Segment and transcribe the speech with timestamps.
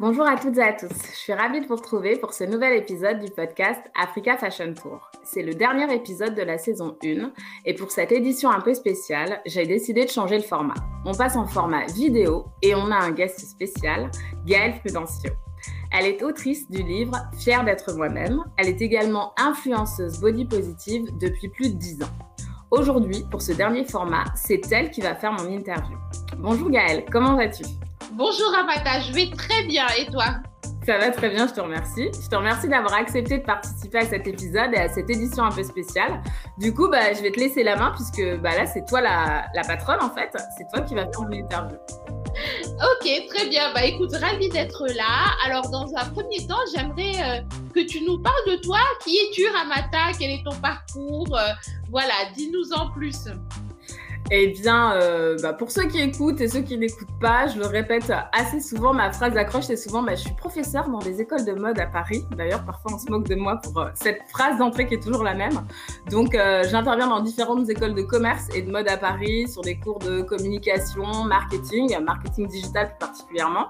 [0.00, 0.88] Bonjour à toutes et à tous.
[0.88, 5.08] Je suis ravie de vous retrouver pour ce nouvel épisode du podcast Africa Fashion Tour.
[5.22, 7.30] C'est le dernier épisode de la saison 1
[7.64, 10.74] et pour cette édition un peu spéciale, j'ai décidé de changer le format.
[11.04, 14.10] On passe en format vidéo et on a un guest spécial,
[14.44, 15.30] Gaëlle Prudencio.
[15.92, 18.42] Elle est autrice du livre Fière d'être moi-même.
[18.56, 22.16] Elle est également influenceuse body positive depuis plus de 10 ans.
[22.72, 25.96] Aujourd'hui, pour ce dernier format, c'est elle qui va faire mon interview.
[26.38, 27.62] Bonjour Gaëlle, comment vas-tu?
[28.16, 30.26] Bonjour Amata, je vais très bien et toi?
[30.86, 32.10] Ça va très bien, je te remercie.
[32.22, 35.50] Je te remercie d'avoir accepté de participer à cet épisode et à cette édition un
[35.50, 36.22] peu spéciale.
[36.58, 39.62] Du coup, bah, je vais te laisser la main puisque bah, là, c'est toi la,
[39.66, 40.30] patronne en fait.
[40.56, 41.76] C'est toi qui vas faire l'interview.
[41.76, 43.72] Ok, très bien.
[43.74, 45.32] Bah écoute, ravie d'être là.
[45.44, 47.42] Alors, dans un premier temps, j'aimerais euh,
[47.74, 48.78] que tu nous parles de toi.
[49.02, 51.36] Qui es-tu, Ramata Quel est ton parcours?
[51.36, 51.52] Euh,
[51.90, 53.26] Voilà, dis-nous en plus.
[54.30, 57.66] Eh bien, euh, bah, pour ceux qui écoutent et ceux qui n'écoutent pas, je le
[57.66, 61.44] répète assez souvent, ma phrase d'accroche, c'est souvent bah, Je suis professeur dans des écoles
[61.44, 62.24] de mode à Paris.
[62.34, 65.24] D'ailleurs, parfois, on se moque de moi pour euh, cette phrase d'entrée qui est toujours
[65.24, 65.60] la même.
[66.10, 69.76] Donc, euh, j'interviens dans différentes écoles de commerce et de mode à Paris sur des
[69.76, 73.66] cours de communication, marketing, marketing digital plus particulièrement.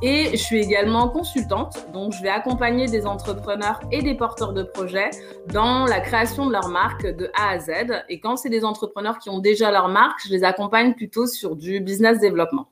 [0.00, 4.62] Et je suis également consultante, donc je vais accompagner des entrepreneurs et des porteurs de
[4.62, 5.10] projets
[5.48, 7.70] dans la création de leur marque de A à Z.
[8.08, 9.87] Et quand c'est des entrepreneurs qui ont déjà leur
[10.24, 12.70] je les accompagne plutôt sur du business développement.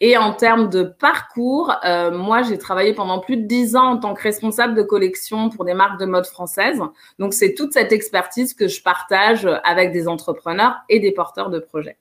[0.00, 3.96] Et en termes de parcours, euh, moi, j'ai travaillé pendant plus de dix ans en
[3.98, 6.80] tant que responsable de collection pour des marques de mode françaises.
[7.20, 11.60] Donc, c'est toute cette expertise que je partage avec des entrepreneurs et des porteurs de
[11.60, 11.98] projets.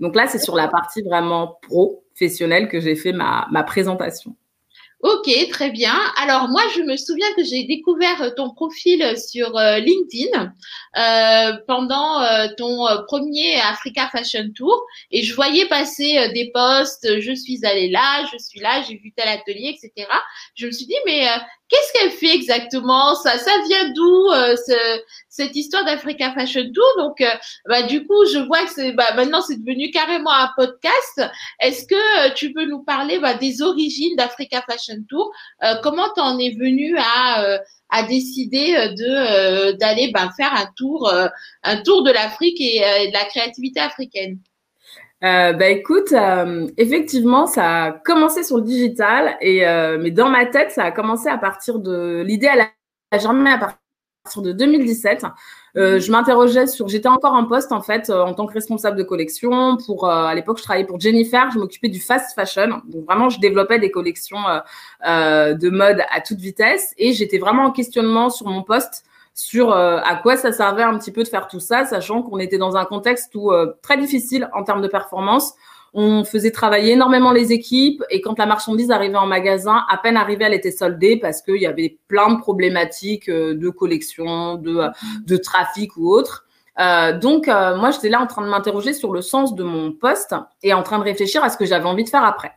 [0.00, 4.36] Donc là, c'est sur la partie vraiment professionnelle que j'ai fait ma, ma présentation.
[5.00, 5.94] Ok, très bien.
[6.16, 10.52] Alors moi, je me souviens que j'ai découvert ton profil sur euh, LinkedIn
[10.96, 17.32] euh, pendant euh, ton premier Africa Fashion Tour et je voyais passer des posts, je
[17.32, 20.08] suis allée là, je suis là, j'ai vu tel atelier, etc.
[20.56, 21.28] Je me suis dit, mais
[21.68, 23.14] qu'est-ce qu'elle fait exactement?
[23.14, 26.86] Ça, ça vient d'où ce, cette histoire d'Africa Fashion Tour?
[26.98, 27.24] Donc,
[27.66, 31.22] bah, du coup, je vois que c'est bah, maintenant c'est devenu carrément un podcast.
[31.60, 35.30] Est-ce que tu peux nous parler bah, des origines d'Africa Fashion Tour?
[35.62, 37.58] Euh, comment tu en es venu à, euh,
[37.90, 41.12] à décider euh, de d'aller bah, faire un tour
[41.62, 44.38] un tour de l'Afrique et, de la créativité africaine?
[45.20, 46.12] Bah écoute,
[46.76, 49.64] effectivement, ça a commencé sur le digital, et
[50.00, 53.58] mais dans ma tête, ça a commencé à partir de l'idée à la, journée à
[53.58, 53.78] partir
[54.36, 55.24] de 2017.
[55.76, 58.96] Euh, je m'interrogeais sur, j'étais encore en poste en fait euh, en tant que responsable
[58.96, 59.76] de collection.
[59.76, 61.50] Pour euh, à l'époque, je travaillais pour Jennifer.
[61.52, 62.82] Je m'occupais du fast fashion.
[62.86, 64.38] Donc vraiment, je développais des collections
[65.04, 69.04] de mode à toute vitesse et j'étais vraiment en questionnement sur mon poste
[69.40, 72.58] sur à quoi ça servait un petit peu de faire tout ça, sachant qu'on était
[72.58, 75.54] dans un contexte où très difficile en termes de performance.
[75.94, 80.16] On faisait travailler énormément les équipes et quand la marchandise arrivait en magasin, à peine
[80.16, 84.82] arrivée, elle était soldée parce qu'il y avait plein de problématiques euh, de collection, de,
[85.26, 86.44] de trafic ou autre.
[86.78, 89.92] Euh, donc, euh, moi, j'étais là en train de m'interroger sur le sens de mon
[89.92, 92.52] poste et en train de réfléchir à ce que j'avais envie de faire après.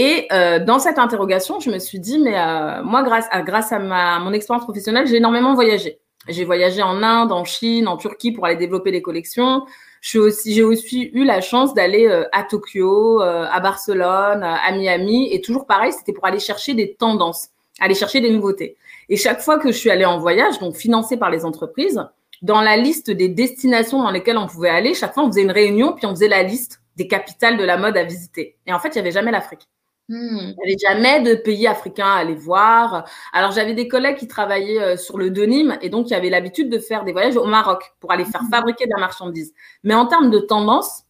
[0.00, 3.72] Et euh, dans cette interrogation, je me suis dit, mais euh, moi, grâce à, grâce
[3.72, 5.98] à ma, mon expérience professionnelle, j'ai énormément voyagé.
[6.28, 9.66] J'ai voyagé en Inde, en Chine, en Turquie pour aller développer des collections.
[10.00, 15.34] J'ai aussi, aussi eu la chance d'aller euh, à Tokyo, euh, à Barcelone, à Miami.
[15.34, 17.48] Et toujours pareil, c'était pour aller chercher des tendances,
[17.80, 18.76] aller chercher des nouveautés.
[19.08, 22.00] Et chaque fois que je suis allée en voyage, donc financé par les entreprises,
[22.42, 25.50] dans la liste des destinations dans lesquelles on pouvait aller, chaque fois on faisait une
[25.50, 28.58] réunion, puis on faisait la liste des capitales de la mode à visiter.
[28.64, 29.66] Et en fait, il n'y avait jamais l'Afrique.
[30.08, 30.38] Hmm.
[30.38, 33.04] Il n'y avait jamais de pays africains à aller voir.
[33.34, 36.30] Alors, j'avais des collègues qui travaillaient euh, sur le denim et donc, il y avait
[36.30, 38.50] l'habitude de faire des voyages au Maroc pour aller faire hmm.
[38.50, 39.52] fabriquer de la marchandise.
[39.84, 41.04] Mais en termes de tendance,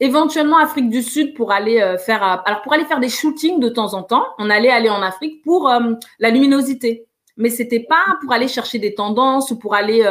[0.00, 3.60] éventuellement Afrique du Sud pour aller euh, faire, euh, alors pour aller faire des shootings
[3.60, 5.70] de temps en temps, on allait aller en Afrique pour
[6.18, 7.06] la luminosité.
[7.36, 10.04] Mais c'était pas pour aller chercher des tendances ou pour aller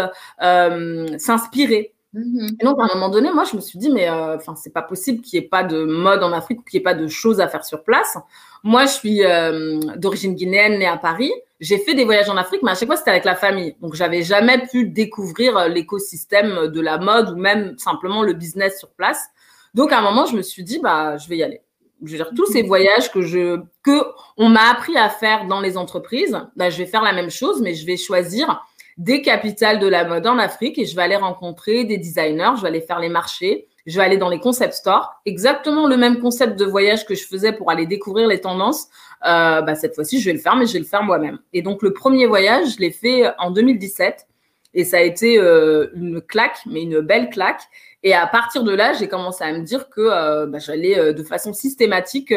[1.19, 1.93] s'inspirer.
[2.13, 2.57] Mhm.
[2.59, 4.73] Et donc, à un moment donné, moi, je me suis dit, mais euh, enfin, c'est
[4.73, 6.95] pas possible qu'il n'y ait pas de mode en Afrique ou qu'il n'y ait pas
[6.95, 8.17] de choses à faire sur place.
[8.63, 11.31] Moi, je suis euh, d'origine guinéenne, née à Paris.
[11.59, 13.75] J'ai fait des voyages en Afrique, mais à chaque fois, c'était avec la famille.
[13.81, 18.79] Donc, j'avais jamais pu découvrir euh, l'écosystème de la mode ou même simplement le business
[18.79, 19.27] sur place.
[19.75, 21.61] Donc, à un moment, je me suis dit, bah, je vais y aller.
[22.03, 24.01] Je veux dire, tous ces voyages que je, que
[24.37, 27.61] on m'a appris à faire dans les entreprises, bah, je vais faire la même chose,
[27.61, 28.65] mais je vais choisir
[28.99, 32.61] des capitales de la mode en Afrique et je vais aller rencontrer des designers, je
[32.61, 36.19] vais aller faire les marchés, je vais aller dans les concept stores, exactement le même
[36.19, 38.87] concept de voyage que je faisais pour aller découvrir les tendances.
[39.25, 41.39] Euh, bah, cette fois-ci, je vais le faire, mais je vais le faire moi-même.
[41.53, 44.27] Et donc, le premier voyage, je l'ai fait en 2017
[44.73, 47.61] et ça a été euh, une claque, mais une belle claque.
[48.03, 51.23] Et à partir de là, j'ai commencé à me dire que euh, bah, j'allais de
[51.23, 52.33] façon systématique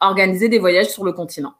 [0.00, 1.54] organiser des voyages sur le continent.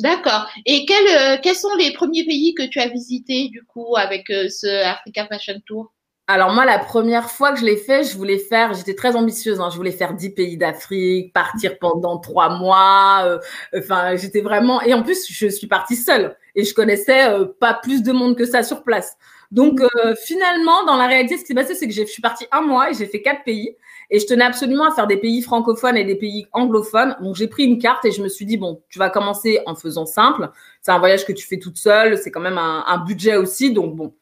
[0.00, 0.48] D'accord.
[0.66, 4.84] Et quels, quels sont les premiers pays que tu as visités du coup avec ce
[4.84, 5.92] Africa Fashion Tour?
[6.32, 9.58] Alors moi, la première fois que je l'ai fait, je voulais faire, j'étais très ambitieuse,
[9.60, 13.22] hein, je voulais faire 10 pays d'Afrique, partir pendant trois mois.
[13.24, 13.38] Euh,
[13.76, 14.80] enfin, j'étais vraiment...
[14.82, 18.36] Et en plus, je suis partie seule et je connaissais euh, pas plus de monde
[18.36, 19.16] que ça sur place.
[19.50, 22.46] Donc euh, finalement, dans la réalité, ce qui s'est passé, c'est que je suis partie
[22.52, 23.76] un mois et j'ai fait quatre pays.
[24.10, 27.16] Et je tenais absolument à faire des pays francophones et des pays anglophones.
[27.20, 29.74] Donc j'ai pris une carte et je me suis dit, bon, tu vas commencer en
[29.74, 30.50] faisant simple.
[30.82, 33.72] C'est un voyage que tu fais toute seule, c'est quand même un, un budget aussi.
[33.72, 34.12] Donc bon,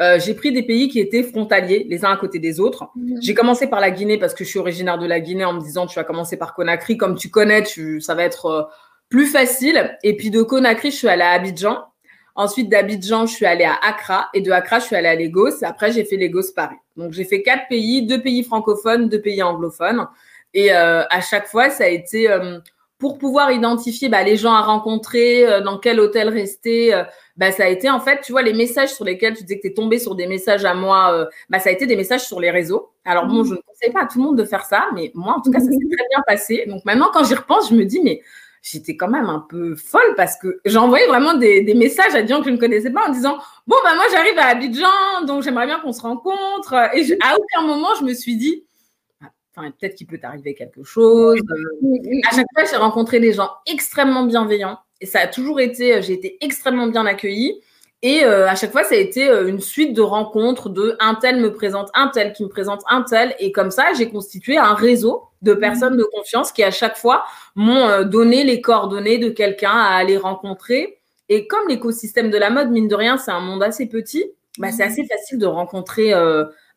[0.00, 2.90] euh, j'ai pris des pays qui étaient frontaliers, les uns à côté des autres.
[2.96, 3.18] Mhm.
[3.22, 5.60] J'ai commencé par la Guinée parce que je suis originaire de la Guinée en me
[5.60, 8.62] disant tu vas commencer par Conakry, comme tu connais, tu, ça va être euh,
[9.08, 9.96] plus facile.
[10.02, 11.78] Et puis de Conakry, je suis allée à Abidjan.
[12.36, 15.64] Ensuite d'Abidjan, je suis allée à Accra et de Accra, je suis allée à Lagos.
[15.64, 16.76] Après, j'ai fait Lagos Paris.
[16.96, 20.06] Donc j'ai fait quatre pays, deux pays francophones, deux pays anglophones.
[20.54, 22.28] Et euh, à chaque fois, ça a été
[22.98, 26.94] pour pouvoir identifier bah, les gens à rencontrer, dans quel hôtel rester
[27.36, 29.62] bah, ça a été en fait, tu vois, les messages sur lesquels tu disais que
[29.62, 32.24] tu es tombé sur des messages à moi, euh, bah, ça a été des messages
[32.24, 32.90] sur les réseaux.
[33.04, 33.46] Alors bon, mmh.
[33.46, 35.50] je ne conseille pas à tout le monde de faire ça, mais moi, en tout
[35.50, 36.64] cas, ça s'est très bien passé.
[36.66, 38.22] Donc maintenant, quand j'y repense, je me dis, mais
[38.68, 42.28] j'étais quand même un peu folle parce que j'envoyais vraiment des, des, messages à des
[42.28, 45.42] gens que je ne connaissais pas en disant, bon, bah moi, j'arrive à Abidjan, donc
[45.42, 46.74] j'aimerais bien qu'on se rencontre.
[46.94, 48.64] Et à aucun moment, je me suis dit,
[49.58, 51.40] Enfin, peut-être qu'il peut t'arriver quelque chose.
[52.30, 56.02] À chaque fois, j'ai rencontré des gens extrêmement bienveillants et ça a toujours été, euh,
[56.02, 57.58] j'ai été extrêmement bien accueillie.
[58.02, 61.14] Et euh, à chaque fois, ça a été euh, une suite de rencontres de un
[61.14, 63.34] tel me présente un tel qui me présente un tel.
[63.38, 65.58] Et comme ça, j'ai constitué un réseau de mmh.
[65.58, 70.18] personnes de confiance qui, à chaque fois, m'ont donné les coordonnées de quelqu'un à aller
[70.18, 70.98] rencontrer.
[71.28, 74.24] Et comme l'écosystème de la mode, mine de rien, c'est un monde assez petit,
[74.58, 74.88] bah, c'est mmh.
[74.88, 76.12] assez facile de rencontrer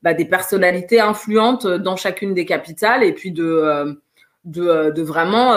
[0.01, 3.99] bah, des personnalités influentes dans chacune des capitales et puis de,
[4.45, 5.53] de, de, vraiment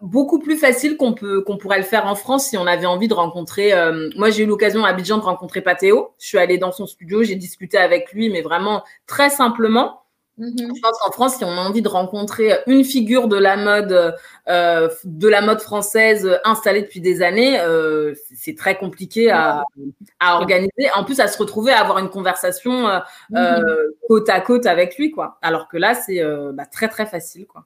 [0.00, 3.08] beaucoup plus facile qu'on peut qu'on pourrait le faire en France si on avait envie
[3.08, 3.72] de rencontrer.
[3.72, 6.14] Euh, moi, j'ai eu l'occasion à Abidjan de rencontrer Pathéo.
[6.18, 10.02] Je suis allée dans son studio, j'ai discuté avec lui, mais vraiment très simplement.
[10.38, 10.76] Mm-hmm.
[10.76, 14.14] Je pense qu'en France, si on a envie de rencontrer une figure de la mode,
[14.48, 19.64] euh, de la mode française installée depuis des années, euh, c'est très compliqué à,
[20.20, 20.90] à, organiser.
[20.94, 22.86] En plus, à se retrouver à avoir une conversation
[23.30, 23.62] mm-hmm.
[24.08, 25.38] côte à côte avec lui, quoi.
[25.42, 26.22] Alors que là, c'est
[26.52, 27.64] bah, très très facile, quoi.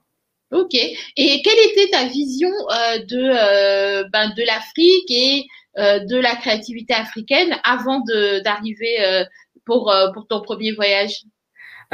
[0.52, 0.74] Ok.
[0.74, 5.46] Et quelle était ta vision euh, de, euh, ben, de l'Afrique et
[5.78, 8.02] euh, de la créativité africaine avant
[8.44, 9.24] d'arriver
[9.64, 11.22] pour, pour ton premier voyage?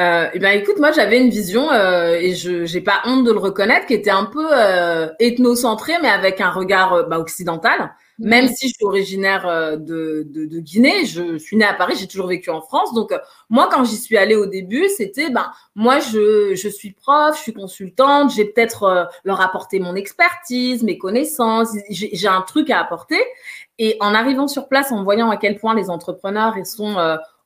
[0.00, 3.38] Euh, eh ben écoute, moi j'avais une vision et je j'ai pas honte de le
[3.38, 4.46] reconnaître qui était un peu
[5.18, 7.92] ethnocentrée mais avec un regard bah, occidental.
[8.18, 10.24] Même si je suis originaire euh, de,
[10.58, 12.92] Guinée, je suis née à Paris, j'ai toujours vécu en France.
[12.92, 13.18] Donc, euh,
[13.48, 17.42] moi, quand j'y suis allée au début, c'était, ben, moi, je, je suis prof, je
[17.42, 22.80] suis consultante, j'ai peut-être euh, leur apporté mon expertise, mes connaissances, j'ai un truc à
[22.80, 23.20] apporter.
[23.78, 26.96] Et en arrivant sur place, en voyant à quel point les entrepreneurs ils sont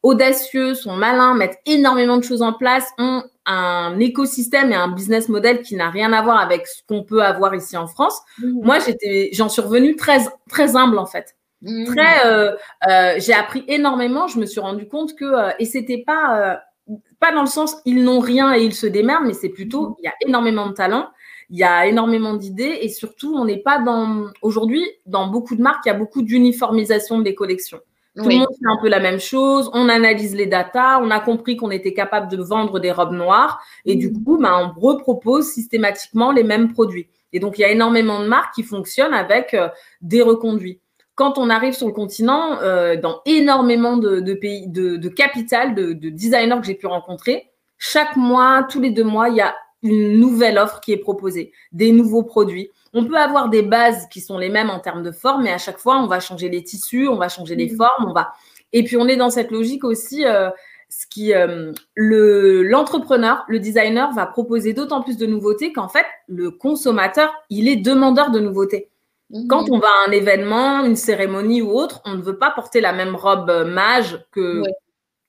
[0.02, 5.28] audacieux, sont malins, mettent énormément de choses en place, ont un écosystème et un business
[5.28, 8.20] model qui n'a rien à voir avec ce qu'on peut avoir ici en France.
[8.38, 8.64] Mmh.
[8.64, 10.18] Moi, j'étais, j'en suis revenue très,
[10.48, 11.36] très humble en fait.
[11.62, 11.84] Mmh.
[11.84, 12.52] Très, euh,
[12.88, 14.26] euh, j'ai appris énormément.
[14.26, 16.58] Je me suis rendu compte que euh, et c'était pas
[16.88, 19.90] euh, pas dans le sens ils n'ont rien et ils se démerdent, mais c'est plutôt
[19.90, 19.94] mmh.
[20.00, 21.08] il y a énormément de talent,
[21.50, 25.62] il y a énormément d'idées et surtout on n'est pas dans aujourd'hui dans beaucoup de
[25.62, 27.80] marques il y a beaucoup d'uniformisation des collections.
[28.16, 29.70] Tout le monde fait un peu la même chose.
[29.72, 31.00] On analyse les datas.
[31.00, 33.62] On a compris qu'on était capable de vendre des robes noires.
[33.86, 34.24] Et du mmh.
[34.24, 37.08] coup, bah, on repropose systématiquement les mêmes produits.
[37.32, 39.68] Et donc, il y a énormément de marques qui fonctionnent avec euh,
[40.02, 40.80] des reconduits.
[41.14, 45.74] Quand on arrive sur le continent, euh, dans énormément de, de pays, de, de capitales,
[45.74, 49.40] de, de designers que j'ai pu rencontrer, chaque mois, tous les deux mois, il y
[49.40, 52.70] a une nouvelle offre qui est proposée, des nouveaux produits.
[52.94, 55.58] On peut avoir des bases qui sont les mêmes en termes de forme, mais à
[55.58, 57.76] chaque fois, on va changer les tissus, on va changer les mmh.
[57.76, 58.32] formes, on va.
[58.72, 60.24] Et puis, on est dans cette logique aussi.
[60.26, 60.50] Euh,
[60.92, 66.04] ce qui euh, le l'entrepreneur, le designer va proposer d'autant plus de nouveautés qu'en fait
[66.28, 68.90] le consommateur il est demandeur de nouveautés.
[69.30, 69.46] Mmh.
[69.46, 72.82] Quand on va à un événement, une cérémonie ou autre, on ne veut pas porter
[72.82, 74.62] la même robe euh, mage que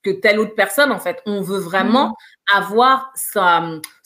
[0.02, 1.22] que telle autre personne en fait.
[1.24, 2.58] On veut vraiment mmh.
[2.58, 3.62] avoir sa,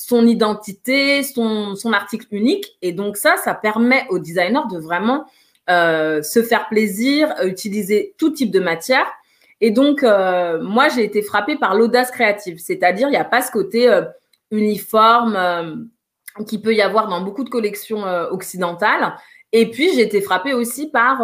[0.08, 2.78] son identité, son, son article unique.
[2.80, 5.26] Et donc ça, ça permet au designer de vraiment
[5.68, 9.06] euh, se faire plaisir, utiliser tout type de matière.
[9.60, 12.58] Et donc, euh, moi, j'ai été frappée par l'audace créative.
[12.58, 14.02] C'est-à-dire, il n'y a pas ce côté euh,
[14.50, 15.90] uniforme
[16.46, 19.14] qui peut y avoir dans beaucoup de collections occidentales.
[19.52, 21.20] Et puis, j'ai été frappée aussi par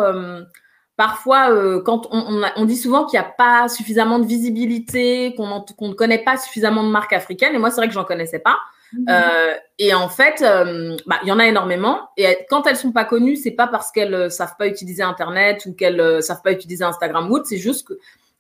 [0.96, 5.92] Parfois, quand on, on, dit souvent qu'il n'y a pas suffisamment de visibilité, qu'on ne
[5.94, 8.56] connaît pas suffisamment de marques africaines, et moi, c'est vrai que j'en connaissais pas.
[8.96, 9.06] Mhm.
[9.08, 12.08] Euh, et en fait, euh, bah, il y en a énormément.
[12.16, 15.66] Et quand elles sont pas connues, c'est pas parce qu'elles euh, savent pas utiliser Internet
[15.66, 17.94] ou qu'elles euh, savent pas utiliser Instagram ou c'est juste que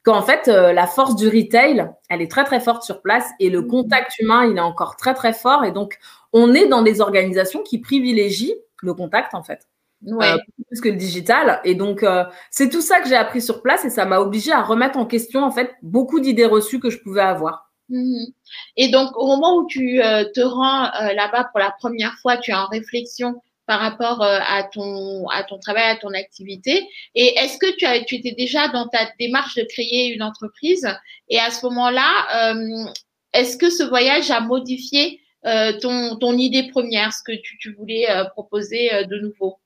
[0.04, 3.62] qu'en fait, la force du retail, elle est très très forte sur place et le
[3.62, 3.68] mhm.
[3.68, 5.64] contact humain, il est encore très très fort.
[5.64, 5.98] Et donc,
[6.34, 9.66] on est dans des organisations qui privilégient le contact en fait.
[10.02, 10.36] Ouais.
[10.66, 11.62] plus que le digital.
[11.64, 12.04] Et donc,
[12.50, 15.06] c'est tout ça que j'ai appris sur place et ça m'a obligé à remettre en
[15.06, 17.70] question en fait beaucoup d'idées reçues que je pouvais avoir.
[17.88, 18.26] Mhm.
[18.76, 22.36] Et donc, au moment où tu euh, te rends euh, là-bas pour la première fois,
[22.38, 26.86] tu es en réflexion par rapport euh, à, ton, à ton travail, à ton activité.
[27.14, 30.86] Et est-ce que tu, as, tu étais déjà dans ta démarche de créer une entreprise?
[31.28, 32.54] Et à ce moment-là,
[33.32, 35.20] est-ce que ce voyage a modifié
[35.80, 39.56] ton, ton idée première, ce que tu, tu voulais proposer de nouveau?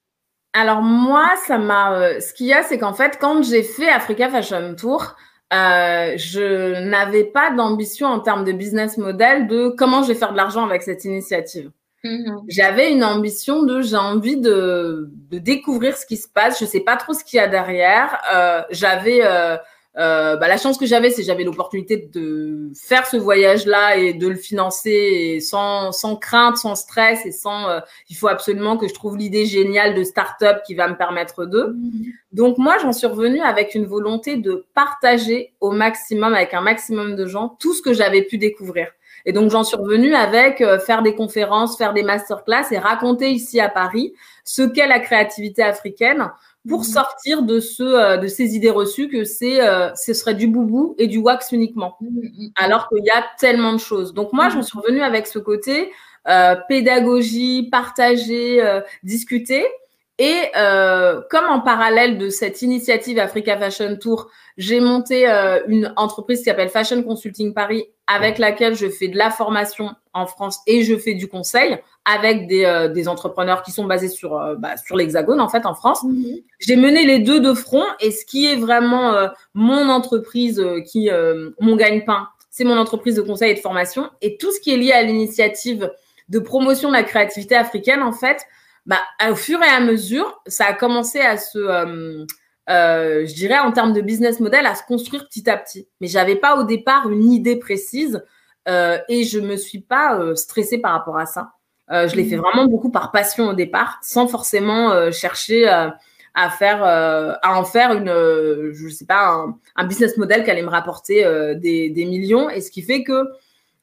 [0.52, 2.20] Alors moi, ça m'a.
[2.20, 5.16] ce qu'il y a, c'est qu'en fait, quand j'ai fait Africa Fashion Tour,
[5.52, 10.32] euh, je n'avais pas d'ambition en termes de business model de comment je vais faire
[10.32, 11.70] de l'argent avec cette initiative.
[12.04, 12.44] Mm-hmm.
[12.48, 16.60] J'avais une ambition de j'ai envie de, de découvrir ce qui se passe.
[16.60, 18.20] Je sais pas trop ce qu'il y a derrière.
[18.34, 19.56] Euh, j'avais euh,
[19.98, 24.28] euh, bah, la chance que j'avais, c'est j'avais l'opportunité de faire ce voyage-là et de
[24.28, 27.68] le financer sans, sans crainte, sans stress et sans.
[27.68, 31.46] Euh, il faut absolument que je trouve l'idée géniale de start-up qui va me permettre
[31.46, 31.74] de.
[32.32, 37.16] Donc moi, j'en suis revenue avec une volonté de partager au maximum, avec un maximum
[37.16, 38.88] de gens, tout ce que j'avais pu découvrir.
[39.24, 43.30] Et donc j'en suis revenue avec euh, faire des conférences, faire des masterclass et raconter
[43.30, 44.14] ici à Paris
[44.44, 46.30] ce qu'est la créativité africaine
[46.66, 46.84] pour mhm.
[46.84, 50.94] sortir de ce euh, de ces idées reçues que c'est euh, ce serait du boubou
[50.98, 51.96] et du wax uniquement.
[52.00, 54.14] Mhm, mhm, alors qu'il y a tellement de choses.
[54.14, 55.92] Donc moi j'en suis revenue avec ce côté
[56.28, 58.62] euh, pédagogie partager
[59.02, 59.64] discuter.
[60.20, 65.28] Et comme en parallèle de cette initiative Africa Fashion Tour j'ai monté
[65.68, 70.26] une entreprise qui s'appelle Fashion Consulting Paris avec laquelle je fais de la formation en
[70.26, 74.38] France et je fais du conseil avec des, euh, des entrepreneurs qui sont basés sur,
[74.38, 76.02] euh, bah, sur l'Hexagone, en fait, en France.
[76.04, 76.38] Mhm.
[76.58, 81.10] J'ai mené les deux de front et ce qui est vraiment euh, mon entreprise, qui
[81.60, 84.10] mon gagne-pain, c'est mon entreprise de conseil et de formation.
[84.22, 85.90] Et tout ce qui est lié à l'initiative
[86.28, 88.42] de promotion de la créativité africaine, en fait,
[88.86, 91.58] bah, au fur et à mesure, ça a commencé à se,
[92.68, 95.86] je dirais, en termes de business model, à se construire petit à petit.
[96.00, 98.22] Mais j'avais pas au départ une idée précise
[98.68, 101.52] euh, et je me suis pas euh, stressée par rapport à ça.
[101.90, 102.40] Euh, je l'ai fait mm.
[102.40, 105.66] vraiment beaucoup par passion au départ, sans forcément chercher
[106.34, 108.12] à faire, à en faire une,
[108.72, 111.24] je sais pas, un, business model qui allait me rapporter
[111.56, 112.50] des, des, millions.
[112.50, 113.24] Et ce qui fait que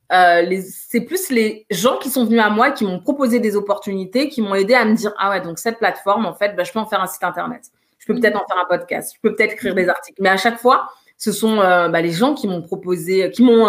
[0.09, 4.41] c'est plus les gens qui sont venus à moi, qui m'ont proposé des opportunités, qui
[4.41, 6.79] m'ont aidé à me dire ah ouais donc cette plateforme en fait, bah, je peux
[6.79, 7.63] en faire un site internet,
[7.97, 8.21] je peux mm.
[8.21, 10.21] peut-être en faire un podcast, je peux peut-être écrire des articles.
[10.21, 13.67] Mais à chaque fois, ce sont bah, les gens qui m'ont proposé, qui m'ont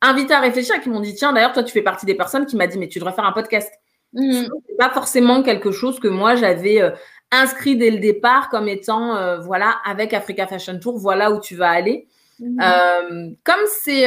[0.00, 2.56] invité à réfléchir qui m'ont dit tiens d'ailleurs toi tu fais partie des personnes qui
[2.56, 3.72] m'a dit mais tu devrais faire un podcast.
[4.14, 4.46] Mmh.
[4.66, 6.90] C'est pas forcément quelque chose que moi j'avais euh,
[7.30, 11.56] inscrit dès le départ comme étant euh, voilà avec Africa Fashion Tour voilà où tu
[11.56, 12.06] vas aller.
[12.38, 12.60] Mmh.
[12.62, 14.04] Euh, comme c'est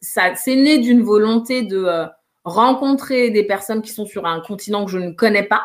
[0.00, 1.86] ça c'est né d'une volonté de
[2.44, 5.62] rencontrer des personnes qui sont sur un continent que je ne connais pas.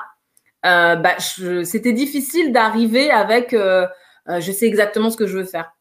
[0.63, 5.71] bah, c'était difficile d'arriver avec je sais exactement ce que je veux faire.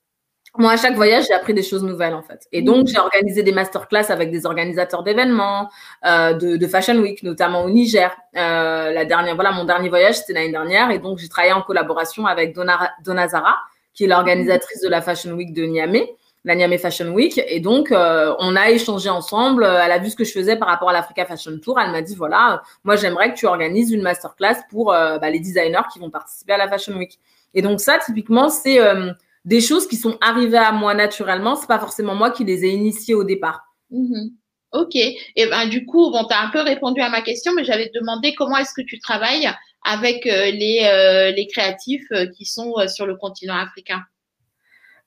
[0.59, 2.49] Moi, à chaque voyage, j'ai appris des choses nouvelles, en fait.
[2.51, 5.71] Et donc, j'ai organisé des masterclass avec des organisateurs d'événements,
[6.05, 8.11] euh, de, de, Fashion Week, notamment au Niger.
[8.37, 10.91] Euh, la dernière, voilà, mon dernier voyage, c'était l'année dernière.
[10.91, 13.55] Et donc, j'ai travaillé en collaboration avec Donna, Donna Zara,
[13.95, 16.13] qui est l'organisatrice de la Fashion Week de Niamey,
[16.45, 17.41] la Niamey Fashion Week.
[17.47, 19.63] Et donc, euh, on a échangé ensemble.
[19.63, 21.79] Elle a vu ce que je faisais par rapport à l'Africa Fashion Tour.
[21.79, 25.39] Elle m'a dit, voilà, moi, j'aimerais que tu organises une masterclass pour euh, bah, les
[25.39, 27.21] designers qui vont participer à la Fashion Week.
[27.55, 29.13] Et donc, ça, typiquement, c'est euh,
[29.49, 31.57] des choses qui sont arrivées à moi naturellement.
[31.57, 33.63] C'est pas forcément moi qui les ai initiées au départ.
[33.91, 34.33] Mhm.
[34.73, 34.95] Ok.
[34.95, 37.91] Et ben du coup, bon, tu as un peu répondu à ma question, mais j'avais
[37.95, 39.49] demandé comment est-ce que tu travailles
[39.87, 44.03] avec euh, les, euh, les créatifs euh, qui sont sur le continent africain?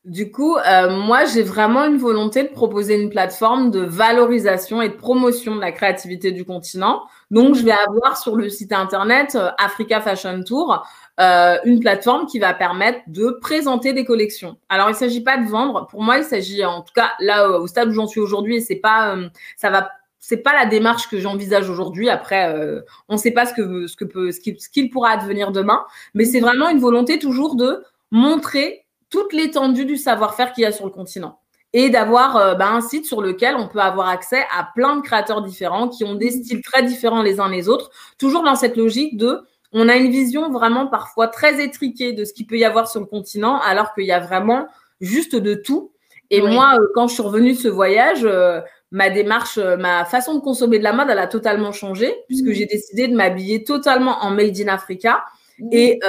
[0.04, 0.58] Du coup,
[0.90, 5.62] moi, j'ai vraiment une volonté de proposer une plateforme de valorisation et de promotion de
[5.62, 7.04] la créativité du continent.
[7.30, 10.84] Donc, je vais avoir sur le site internet Africa Fashion Tour
[11.20, 14.58] euh, une plateforme qui va permettre de présenter des collections.
[14.70, 15.86] Alors, il ne s'agit pas de vendre.
[15.88, 18.62] Pour moi, il s'agit, en tout cas, là, au stade où j'en suis aujourd'hui, et
[18.62, 19.28] c'est pas, euh,
[19.58, 22.10] ça va, c'est pas la démarche que j'envisage aujourd'hui.
[22.10, 25.52] Après, euh, on ne sait pas ce que, ce que peut, ce qu'il pourra advenir
[25.52, 30.66] demain, mais c'est vraiment une volonté toujours de montrer toute l'étendue du savoir-faire qu'il y
[30.66, 31.40] a sur le continent
[31.74, 35.42] et d'avoir bah, un site sur lequel on peut avoir accès à plein de créateurs
[35.42, 39.16] différents qui ont des styles très différents les uns les autres, toujours dans cette logique
[39.16, 39.42] de
[39.74, 43.00] on a une vision vraiment parfois très étriquée de ce qu'il peut y avoir sur
[43.00, 44.68] le continent, alors qu'il y a vraiment
[45.00, 45.92] juste de tout.
[46.30, 48.62] Et moi, euh, quand je suis revenue de ce voyage, euh,
[48.92, 52.54] ma démarche, ma façon de consommer de la mode, elle a totalement changé puisque mmh.
[52.54, 55.24] j'ai décidé de m'habiller totalement en Made in Africa
[55.60, 55.70] mmh.
[55.72, 56.00] et,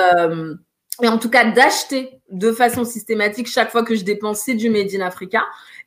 [1.00, 4.95] et en tout cas d'acheter de façon systématique chaque fois que je dépensais du Made
[4.95, 5.45] in Africa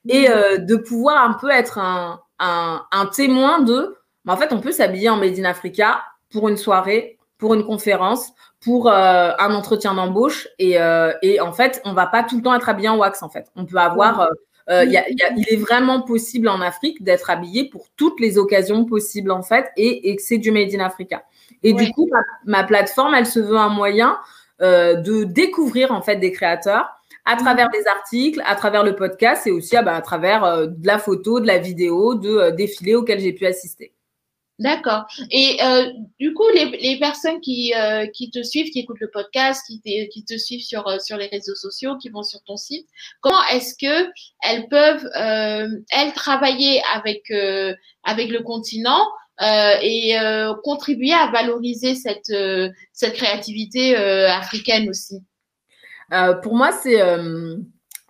[0.08, 0.66] et mmh.
[0.66, 3.96] de pouvoir un peu être un, un, un témoin de,
[4.28, 6.02] en fait, on peut s'habiller en Made in Africa
[6.32, 10.48] pour une soirée, pour une conférence, pour euh, un entretien d'embauche.
[10.58, 13.22] Et, euh, et, en fait, on va pas tout le temps être habillé en wax,
[13.22, 13.52] en fait.
[13.56, 14.28] On peut avoir...
[14.68, 18.20] Euh, y a, y a, il est vraiment possible en Afrique d'être habillé pour toutes
[18.20, 21.22] les occasions possibles, en fait, et, et c'est du Made in Africa.
[21.62, 24.18] Et du coup, ma, ma, plateforme, elle se veut un moyen
[24.60, 26.88] de découvrir, en fait, des créateurs
[27.26, 30.88] à travers des articles, à travers le podcast et aussi ah bah, à travers de
[30.88, 33.95] la photo, de la vidéo, de défilés auxquels j'ai pu assister.
[34.58, 35.06] D'accord.
[35.32, 39.12] Et euh, du coup, les, les personnes qui, euh, qui te suivent, qui écoutent le
[39.12, 42.42] podcast, qui, te, qui te suivent sur, euh, sur les réseaux sociaux, qui vont sur
[42.44, 42.88] ton site,
[43.20, 44.10] comment est-ce que
[44.44, 49.06] elles peuvent, euh, elles, travailler avec, euh, avec le continent
[49.42, 50.16] et
[50.64, 52.34] contribuer à valoriser cette,
[52.94, 55.22] cette créativité africaine aussi?
[56.42, 57.02] Pour moi, c'est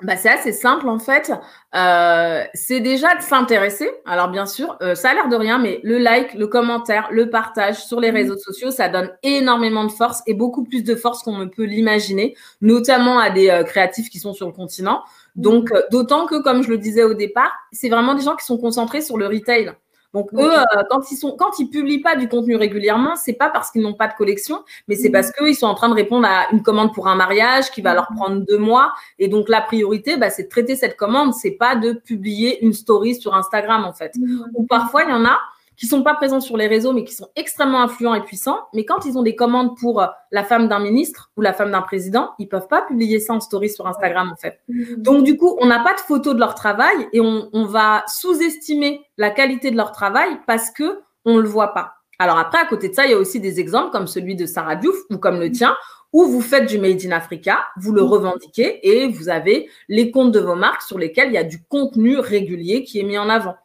[0.02, 1.32] bah, c'est assez simple en fait.
[1.74, 3.90] Euh, c'est déjà de s'intéresser.
[4.06, 7.30] Alors bien sûr, euh, ça a l'air de rien, mais le like, le commentaire, le
[7.30, 8.16] partage sur les mmh.
[8.16, 11.64] réseaux sociaux, ça donne énormément de force et beaucoup plus de force qu'on ne peut
[11.64, 15.02] l'imaginer, notamment à des euh, créatifs qui sont sur le continent.
[15.38, 15.84] Donc mmh.
[15.92, 19.02] d'autant que, comme je le disais au départ, c'est vraiment des gens qui sont concentrés
[19.02, 19.72] sur le retail.
[20.15, 23.50] Donc eux, euh, quand ils sont, quand ils publient pas du contenu régulièrement, c'est pas
[23.50, 25.12] parce qu'ils n'ont pas de collection, mais c'est mmh.
[25.12, 27.81] parce qu'eux ils sont en train de répondre à une commande pour un mariage qui
[27.81, 28.15] va leur mmh.
[28.15, 28.93] prendre deux mois.
[29.19, 32.72] Et donc la priorité, bah, c'est de traiter cette commande, c'est pas de publier une
[32.72, 34.15] story sur Instagram en fait.
[34.15, 34.45] Mmh.
[34.53, 35.38] Ou parfois il y en a
[35.77, 38.60] qui sont pas présents sur les réseaux, mais qui sont extrêmement influents et puissants.
[38.74, 41.72] Mais quand ils ont des commandes pour euh, la femme d'un ministre ou la femme
[41.72, 44.60] d'un président, ils peuvent pas publier ça en story sur Instagram, en fait.
[44.98, 48.03] Donc, du coup, on n'a pas de photos de leur travail et on, on va
[48.08, 51.94] sous-estimer la qualité de leur travail parce que on le voit pas.
[52.20, 54.46] Alors après, à côté de ça, il y a aussi des exemples comme celui de
[54.46, 55.75] Sarah Diouf ou comme le tien,
[56.13, 58.08] où vous faites du Made in Africa, vous le mhm.
[58.08, 61.62] revendiquez et vous avez les comptes de vos marques sur lesquels il y a du
[61.63, 63.56] contenu régulier qui est mis en avant.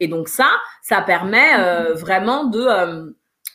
[0.00, 0.48] Et donc ça,
[0.82, 3.10] ça permet euh, vraiment de, euh,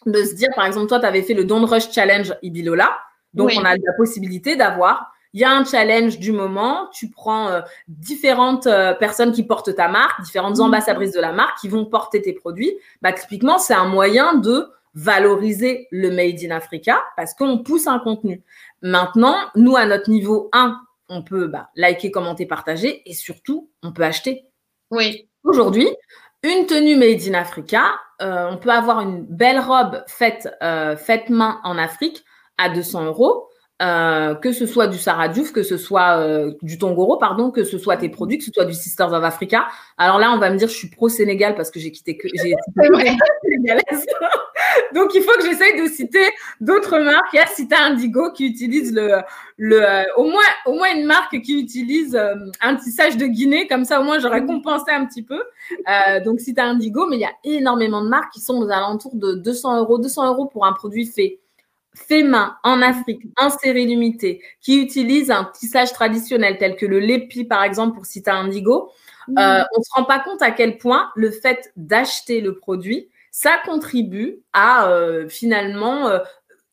[0.06, 2.98] de se dire, par exemple, toi, tu avais fait le Don't Rush Challenge Ibilola.
[3.34, 7.50] Donc, on a la possibilité d'avoir, il y a un challenge du moment, tu prends
[7.50, 10.66] euh, différentes personnes qui portent ta marque, différentes mhm.
[10.66, 12.72] ambassadrices de la marque qui vont porter tes produits.
[13.02, 18.00] Bah, typiquement, c'est un moyen de valoriser le Made in Africa parce qu'on pousse un
[18.00, 18.42] contenu.
[18.82, 20.80] Maintenant, nous, à notre niveau 1,
[21.10, 24.46] on peut bah, liker, commenter, partager et surtout, on peut acheter.
[24.92, 25.30] Oui.
[25.44, 25.88] Aujourd'hui,
[26.46, 31.30] une tenue made in Africa, euh, on peut avoir une belle robe faite, euh, faite
[31.30, 32.24] main en Afrique
[32.58, 33.50] à 200 euros.
[33.82, 37.78] Euh, que ce soit du Sarah Diouf, que ce soit du Tongoro, pardon, que ce
[37.78, 39.68] soit tes produits, que ce soit du Sisters of Africa.
[39.98, 42.30] Alors là, on va me dire, je suis pro Sénégal parce que j'ai quitté que
[42.34, 42.56] j'ai
[43.44, 44.06] sénégalaise.
[44.94, 46.26] Donc il faut que j'essaye de citer
[46.60, 47.28] d'autres marques.
[47.34, 49.22] Il y a Cita Indigo qui utilise le,
[49.58, 52.20] le euh, au moins au moins une marque qui utilise
[52.62, 53.68] un tissage de Guinée.
[53.68, 55.42] Comme ça, au moins j'aurais compensé un petit peu.
[56.24, 59.34] donc Cita Indigo, mais il y a énormément de marques qui sont aux alentours de
[59.34, 61.40] 200 euros, 200 euros pour un produit fait
[61.96, 67.00] fait main en Afrique, en série limitée, qui utilise un tissage traditionnel tel que le
[67.00, 68.92] lépi, par exemple, pour Cita Indigo,
[69.28, 69.38] mmh.
[69.38, 73.10] euh, on ne se rend pas compte à quel point le fait d'acheter le produit,
[73.38, 76.20] ça contribue à euh, finalement euh,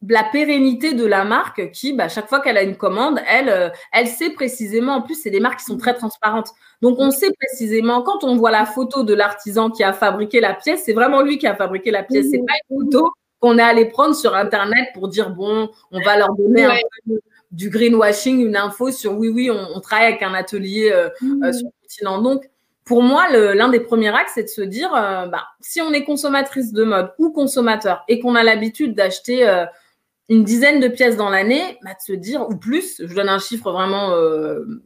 [0.08, 3.68] la pérennité de la marque qui, bah, chaque fois qu'elle a une commande, elle, euh,
[3.92, 6.50] elle sait précisément, en plus, c'est des marques qui sont très transparentes.
[6.80, 10.54] Donc, on sait précisément, quand on voit la photo de l'artisan qui a fabriqué la
[10.54, 12.26] pièce, c'est vraiment lui qui a fabriqué la pièce.
[12.30, 12.46] C'est mmh.
[12.46, 16.32] pas une photo qu'on est allé prendre sur Internet pour dire, bon, on va leur
[16.36, 16.76] donner un
[17.08, 17.18] peu
[17.50, 21.52] du greenwashing, une info sur oui, oui, on, travaille avec un atelier euh, euh, mmh.
[21.54, 22.22] sur le continent.
[22.22, 22.48] Donc,
[22.84, 26.04] pour moi, l'un des premiers axes, c'est de se dire, euh, bah, si on est
[26.04, 29.46] consommatrice de mode ou consommateur et qu'on a l'habitude d'acheter
[30.28, 33.38] une dizaine de pièces dans l'année, bah, de se dire, ou plus, je donne un
[33.38, 34.16] chiffre vraiment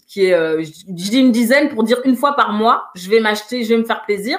[0.07, 3.65] qui est, je dis une dizaine pour dire une fois par mois, je vais m'acheter,
[3.65, 4.39] je vais me faire plaisir.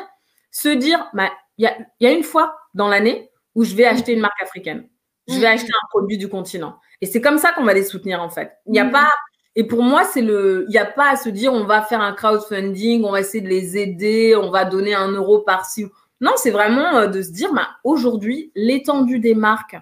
[0.51, 3.85] Se dire, bah, il y, a, y a une fois dans l'année où je vais
[3.85, 4.87] acheter une marque africaine.
[5.27, 6.77] Je vais acheter un produit du continent.
[7.01, 8.53] Et c'est comme ça qu'on va les soutenir, en fait.
[8.65, 8.91] Il n'y a mm.
[8.91, 9.09] pas,
[9.59, 11.99] et pour moi, c'est le, il n'y a pas à se dire, on va faire
[11.99, 15.87] un crowdfunding, on va essayer de les aider, on va donner un euro par-ci.
[16.21, 19.75] Non, c'est vraiment euh, de se dire, bah, aujourd'hui, l'étendue des marques,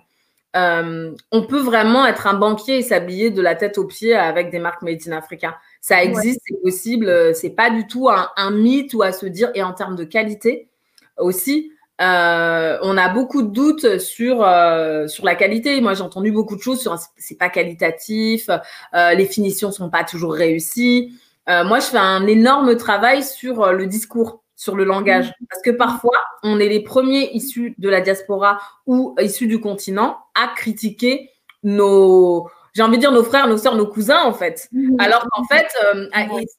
[0.56, 4.50] euh, on peut vraiment être un banquier et s'habiller de la tête aux pieds avec
[4.50, 5.58] des marques made in Africa.
[5.82, 7.10] Ça existe, c'est possible.
[7.10, 9.98] Euh, c'est pas du tout un, un, mythe ou à se dire, et en termes
[9.98, 10.70] de qualité
[11.18, 15.80] aussi, euh, on a beaucoup de doutes sur euh, sur la qualité.
[15.82, 18.50] Moi, j'ai entendu beaucoup de choses sur c'est pas qualitatif,
[18.94, 21.14] euh, les finitions sont pas toujours réussies.
[21.48, 25.28] moi, je fais un énorme travail sur le discours sur le langage.
[25.28, 25.46] Mm.
[25.50, 30.18] Parce que parfois, on est les premiers issus de la diaspora ou issus du continent
[30.34, 31.30] à critiquer
[31.64, 34.68] nos, j'ai envie de dire nos frères, nos sœurs, nos cousins, en fait.
[34.72, 34.98] Mm.
[35.00, 36.08] Alors qu'en fait, euh,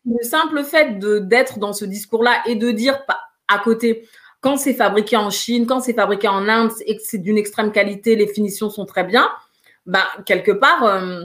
[0.06, 2.98] le simple fait d'être dans ce discours-là et de dire
[3.48, 4.08] à côté,
[4.46, 7.72] quand c'est fabriqué en Chine, quand c'est fabriqué en Inde et que c'est d'une extrême
[7.72, 9.28] qualité, les finitions sont très bien,
[9.86, 11.24] bah, quelque part, euh,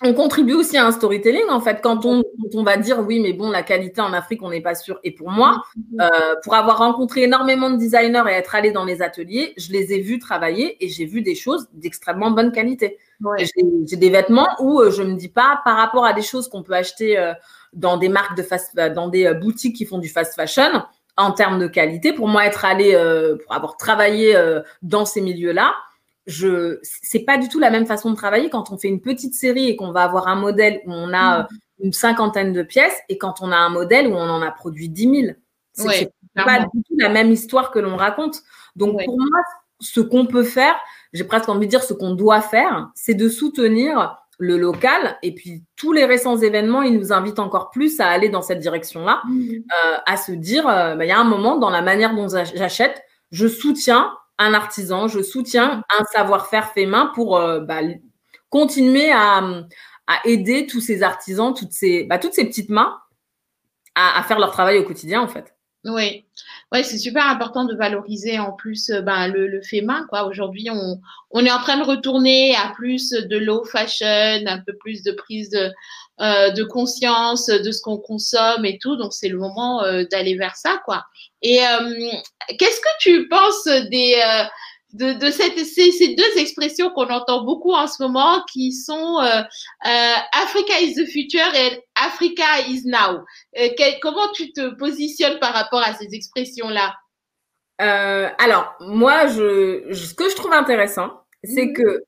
[0.00, 1.82] on contribue aussi à un storytelling en fait.
[1.82, 2.22] Quand on,
[2.54, 5.10] on va dire oui mais bon la qualité en Afrique on n'est pas sûr et
[5.10, 5.62] pour moi
[6.00, 9.92] euh, pour avoir rencontré énormément de designers et être allé dans les ateliers je les
[9.92, 12.96] ai vus travailler et j'ai vu des choses d'extrêmement bonne qualité.
[13.38, 16.62] J'ai des vêtements où euh, je me dis pas par rapport à des choses qu'on
[16.62, 17.32] peut acheter
[17.74, 20.82] dans des marques de fast dans des boutiques qui font du fast fashion
[21.16, 22.92] en termes de qualité pour moi être allé
[23.44, 24.34] pour avoir travaillé
[24.82, 25.74] dans ces milieux là
[26.26, 29.34] je c'est pas du tout la même façon de travailler quand on fait une petite
[29.34, 31.40] série et qu'on va avoir un modèle où on a mm.
[31.40, 34.50] euh, une cinquantaine de pièces et quand on a un modèle où on en a
[34.50, 35.36] produit 10 000.
[35.72, 38.42] C'est pas du tout la même histoire que l'on raconte.
[38.76, 39.40] Donc pour moi,
[39.80, 40.76] ce qu'on peut faire,
[41.12, 45.16] j'ai presque envie de dire ce qu'on doit faire, c'est de soutenir le local.
[45.22, 48.58] Et puis tous les récents événements, ils nous invitent encore plus à aller dans cette
[48.58, 49.50] direction-là, mm.
[49.54, 52.28] euh, à se dire, euh, bah, il y a un moment dans la manière dont
[52.28, 57.80] j'achète, je soutiens un artisan, je soutiens un savoir-faire fait main pour euh, bah,
[58.50, 59.42] continuer à,
[60.24, 62.98] aider tous ces artisans, toutes ces, bah, toutes ces petites mains
[63.94, 65.54] à, faire leur travail au quotidien en fait.
[65.84, 66.26] Oui,
[66.72, 70.06] ouais, c'est super important de valoriser en plus euh, ben, le, fait main.
[70.08, 70.24] Quoi.
[70.26, 74.74] Aujourd'hui, on, on, est en train de retourner à plus de low fashion, un peu
[74.78, 75.70] plus de prise de,
[76.20, 78.96] euh, de conscience de ce qu'on consomme et tout.
[78.96, 80.80] Donc, c'est le moment euh, d'aller vers ça.
[80.84, 81.04] quoi.
[81.42, 81.58] Et
[82.56, 84.14] qu'est-ce que tu penses des,
[84.92, 89.18] de, de cette, ces, ces, deux expressions qu'on entend beaucoup en ce moment qui sont
[89.20, 89.40] euh,
[89.86, 93.24] euh, Africa is the future et Africa is now.
[93.58, 93.68] Euh,
[94.02, 96.94] comment tu te positionnes par rapport à ces expressions-là?
[97.78, 101.10] Alors, moi, je, ce que je trouve intéressant,
[101.42, 101.72] c'est mhm.
[101.72, 102.04] que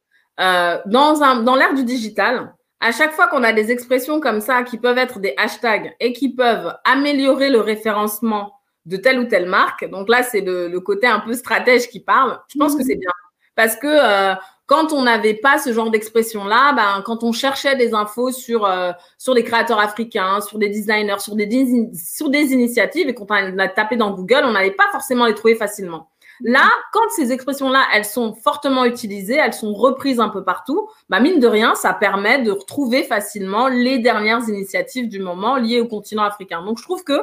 [0.87, 4.63] dans, un, dans l'ère du digital, à chaque fois qu'on a des expressions comme ça
[4.63, 8.53] qui peuvent être des hashtags et qui peuvent améliorer le référencement
[8.87, 9.89] de telle ou telle marque.
[9.91, 12.39] Donc là, c'est le, côté un peu stratège qui parle.
[12.49, 12.87] Je pense que mhm.
[12.87, 13.11] c'est bien.
[13.57, 14.35] Parce que euh,
[14.67, 18.93] quand on n'avait pas ce genre d'expression-là, ben, quand on cherchait des infos sur, euh,
[19.19, 23.59] sur des créateurs africains, sur des designers, sur des, sur des initiatives, et quand on
[23.59, 26.09] a tapé dans Google, on n'allait pas forcément les trouver facilement.
[26.41, 31.21] Là, quand ces expressions-là, elles sont fortement utilisées, elles sont reprises un peu partout, bah
[31.21, 35.87] mine de rien, ça permet de retrouver facilement les dernières initiatives du moment liées au
[35.87, 36.63] continent africain.
[36.65, 37.21] Donc, je trouve que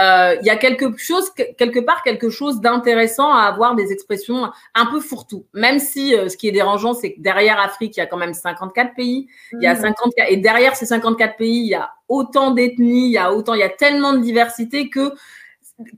[0.00, 4.50] euh, il y a quelque chose, quelque part, quelque chose d'intéressant à avoir des expressions
[4.74, 5.46] un peu fourre-tout.
[5.52, 8.16] Même si euh, ce qui est dérangeant, c'est que derrière Afrique, il y a quand
[8.16, 9.28] même 54 pays.
[9.52, 10.32] Il y a 54, mmh.
[10.32, 13.60] et derrière ces 54 pays, il y a autant d'ethnies, il y a autant, il
[13.60, 15.12] y a tellement de diversité que,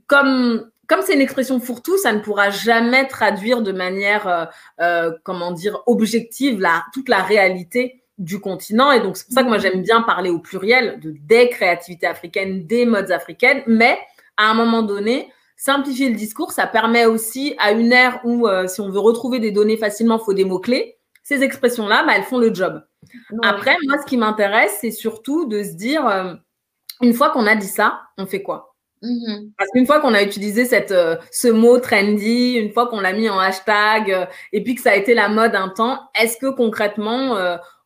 [0.07, 5.51] comme comme c'est une expression fourre-tout, ça ne pourra jamais traduire de manière, euh comment
[5.51, 8.91] dire, objective la, toute la réalité du continent.
[8.91, 12.07] Et donc, c'est pour ça que moi, j'aime bien parler au pluriel de des créativités
[12.07, 13.63] africaines, des modes africaines.
[13.67, 13.97] Mais
[14.37, 18.67] à un moment donné, simplifier le discours, ça permet aussi à une ère où, euh,
[18.67, 20.97] si on veut retrouver des données facilement, il faut des mots-clés.
[21.23, 22.83] Ces expressions-là, bah, elles font le job.
[23.43, 26.33] Après, moi, ce qui m'intéresse, c'est surtout de se dire, euh,
[27.01, 28.75] une fois qu'on a dit ça, on fait quoi?
[29.01, 29.51] Mm-hmm.
[29.57, 33.13] Parce qu'une fois qu'on a utilisé cette, euh, ce mot trendy, une fois qu'on l'a
[33.13, 36.47] mis en hashtag, et puis que ça a été la mode un temps, est-ce que
[36.47, 37.37] concrètement,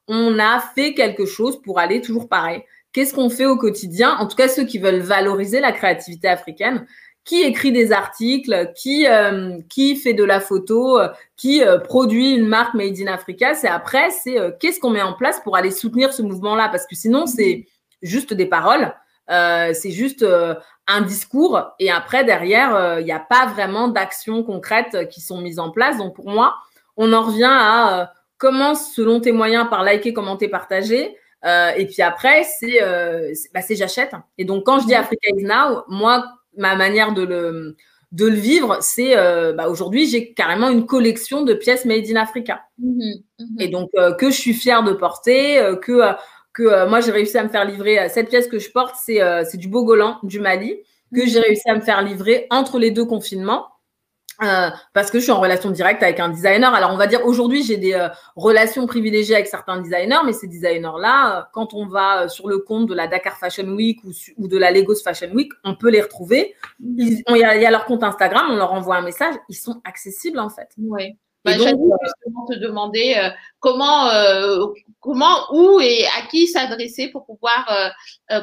[0.08, 2.64] on a fait quelque chose pour aller toujours pareil.
[2.94, 4.16] Qu'est-ce qu'on fait au quotidien?
[4.20, 6.86] En tout cas, ceux qui veulent valoriser la créativité africaine,
[7.28, 12.32] qui écrit des articles, qui euh, qui fait de la photo, euh, qui euh, produit
[12.32, 13.54] une marque made in Africa.
[13.54, 16.70] C'est après, c'est qu'est-ce qu'on met en place pour aller soutenir ce mouvement-là?
[16.70, 17.68] Parce que sinon, c'est
[18.02, 18.94] juste des paroles,
[19.28, 20.26] c'est juste
[20.88, 25.60] un discours, et après derrière, il n'y a pas vraiment d'actions concrètes qui sont mises
[25.60, 25.98] en place.
[25.98, 26.56] Donc pour moi,
[26.96, 31.18] on en revient à commence selon tes moyens par liker, commenter, partager.
[31.46, 34.12] Euh, et puis après, c'est euh, bah, j'achète.
[34.38, 37.76] Et donc, quand je dis Africa is now, moi, ma manière de le,
[38.12, 42.16] de le vivre, c'est euh, bah, aujourd'hui, j'ai carrément une collection de pièces made in
[42.16, 42.62] Africa.
[42.80, 43.00] Mmh
[43.40, 46.02] mmh et donc, que je suis fière de porter, que,
[46.54, 48.10] que moi, j'ai réussi à me faire livrer.
[48.10, 50.76] Cette pièce que je porte, c'est du Bogolan, du Mali,
[51.14, 53.68] que j'ai réussi à me faire livrer entre les deux confinements.
[54.44, 56.74] Euh, parce que je suis en relation directe avec un designer.
[56.74, 60.48] Alors, on va dire aujourd'hui, j'ai des euh, relations privilégiées avec certains designers, mais ces
[60.48, 64.48] designers-là, euh, quand on va sur le compte de la Dakar Fashion Week ou, ou
[64.48, 66.54] de la Lagos Fashion Week, on peut les retrouver.
[66.80, 70.50] Il y, a, leur compte Instagram, on leur envoie un message, ils sont accessibles en
[70.50, 70.70] fait.
[70.78, 71.18] Oui.
[71.44, 74.10] Bah, J'allais justement te demander comment,
[75.00, 77.94] comment, où et à qui s'adresser pour pouvoir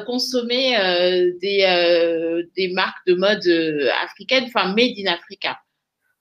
[0.07, 0.75] consommer
[1.39, 3.45] des, des marques de mode
[4.03, 5.57] africaines, enfin made in Africa.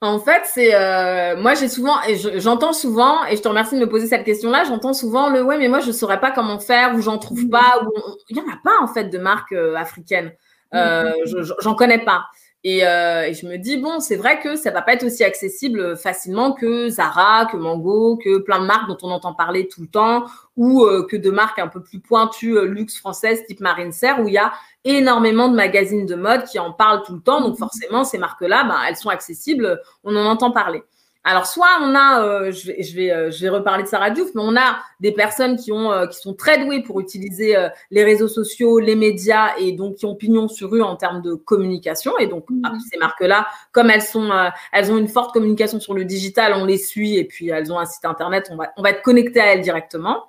[0.01, 3.81] En fait, c'est euh, moi j'ai souvent et j'entends souvent et je te remercie de
[3.81, 4.65] me poser cette question-là.
[4.65, 7.83] J'entends souvent le ouais mais moi je saurais pas comment faire ou j'en trouve pas
[7.83, 7.91] ou
[8.29, 10.33] il y en a pas en fait de marques euh, africaines.
[10.75, 11.13] Euh,
[11.61, 12.27] j'en connais pas.
[12.67, 15.99] Euh, et, je me dis, bon, c'est vrai que ça va pas être aussi accessible
[15.99, 19.87] facilement que Zara, que Mango, que plein de marques dont on entend parler tout le
[19.87, 20.25] temps,
[20.57, 24.21] ou euh, que de marques un peu plus pointues, euh, luxe françaiise, type Marine Serre,
[24.21, 24.53] où il y a
[24.85, 27.43] énormément de magazines de mode qui en parlent tout le temps.
[27.43, 30.83] Donc forcément, ces marques-là, ben, elles sont accessibles, on en entend parler.
[31.27, 34.11] Alors, soit on a, euh, je, vais, je, vais, euh, je vais reparler de Sarah
[34.11, 37.57] Diouf, mais on a des personnes qui, ont, euh, qui sont très douées pour utiliser
[37.91, 41.35] les réseaux sociaux, les médias et donc qui ont pignon sur rue en termes de
[41.35, 42.13] communication.
[42.19, 42.63] Et donc, mmh.
[42.65, 44.31] ah, ces marques-là, comme elles, sont,
[44.73, 47.79] elles ont une forte communication sur le digital, on les suit et puis elles ont
[47.79, 50.25] un site internet, on va, on va être connecté à elles directement.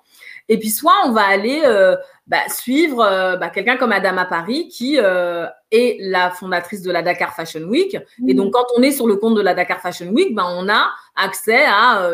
[0.47, 1.95] Et puis, soit on va aller euh,
[2.27, 7.01] bah, suivre euh, bah, quelqu'un comme Adama Paris, qui euh, est la fondatrice de la
[7.01, 7.95] Dakar Fashion Week.
[7.95, 8.35] Et mmh.
[8.35, 10.91] donc, quand on est sur le compte de la Dakar Fashion Week, bah, on a
[11.15, 12.07] accès à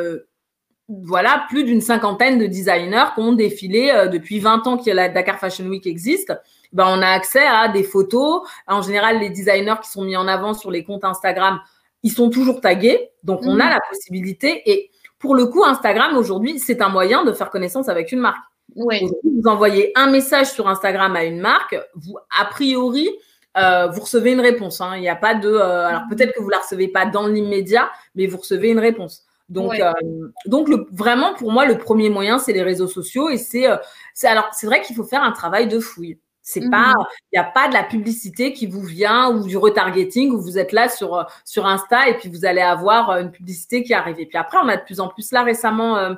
[0.87, 5.39] voilà, plus d'une cinquantaine de designers qui ont défilé depuis 20 ans que la Dakar
[5.39, 6.33] Fashion Week existe.
[6.73, 8.41] Ben, on a accès à des photos.
[8.67, 11.61] En général, les designers qui sont mis en avant sur les comptes Instagram,
[12.03, 13.09] ils sont toujours tagués.
[13.23, 13.69] Donc, on a mmh.
[13.69, 14.69] la possibilité.
[14.69, 14.91] Et
[15.21, 18.43] pour le coup, Instagram aujourd'hui, c'est un moyen de faire connaissance avec une marque.
[18.75, 19.07] Oui.
[19.23, 23.09] Vous envoyez un message sur Instagram à une marque, vous, a priori,
[23.57, 24.81] euh, vous recevez une réponse.
[24.81, 24.93] Hein.
[24.95, 25.49] Il n'y a pas de.
[25.49, 29.25] Euh, alors peut-être que vous la recevez pas dans l'immédiat, mais vous recevez une réponse.
[29.49, 29.91] Donc, euh,
[30.45, 33.65] donc le, vraiment pour moi, le premier moyen, c'est les réseaux sociaux et c'est,
[34.13, 36.17] c'est alors c'est vrai qu'il faut faire un travail de fouille.
[36.43, 37.05] C'est pas, mmh.
[37.31, 40.57] il n'y a pas de la publicité qui vous vient ou du retargeting où vous
[40.57, 44.19] êtes là sur sur Insta et puis vous allez avoir euh, une publicité qui arrive.
[44.19, 46.15] Et puis après, on a de plus en plus là récemment, euh,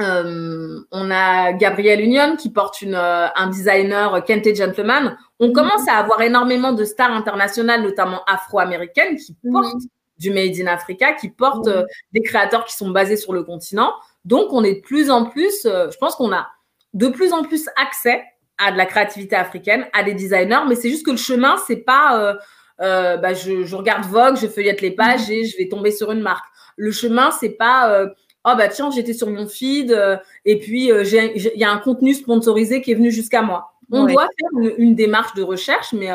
[0.00, 5.18] euh, on a Gabrielle Union qui porte une, un designer Kente Gentleman.
[5.38, 5.52] On mmh.
[5.52, 9.52] commence à avoir énormément de stars internationales, notamment afro-américaines, qui mmh.
[9.52, 9.82] portent
[10.18, 11.68] du Made in Africa, qui portent
[12.12, 13.92] des créateurs qui sont basés sur le continent.
[14.24, 16.48] Donc, on est de plus en plus, je pense qu'on a
[16.94, 18.24] de plus en plus accès
[18.58, 21.76] à de la créativité africaine, à des designers, mais c'est juste que le chemin, c'est
[21.76, 22.34] pas euh,
[22.80, 26.12] euh, bah, je, je, regarde Vogue, je feuillette les pages et je vais tomber sur
[26.12, 26.44] une marque.
[26.76, 28.08] Le chemin, c'est pas euh,
[28.44, 31.78] oh bah tiens, j'étais sur mon feed euh, et puis euh, il y a un
[31.78, 33.72] contenu sponsorisé qui est venu jusqu'à moi.
[33.90, 36.10] On doit faire une, une, démarche de recherche, mais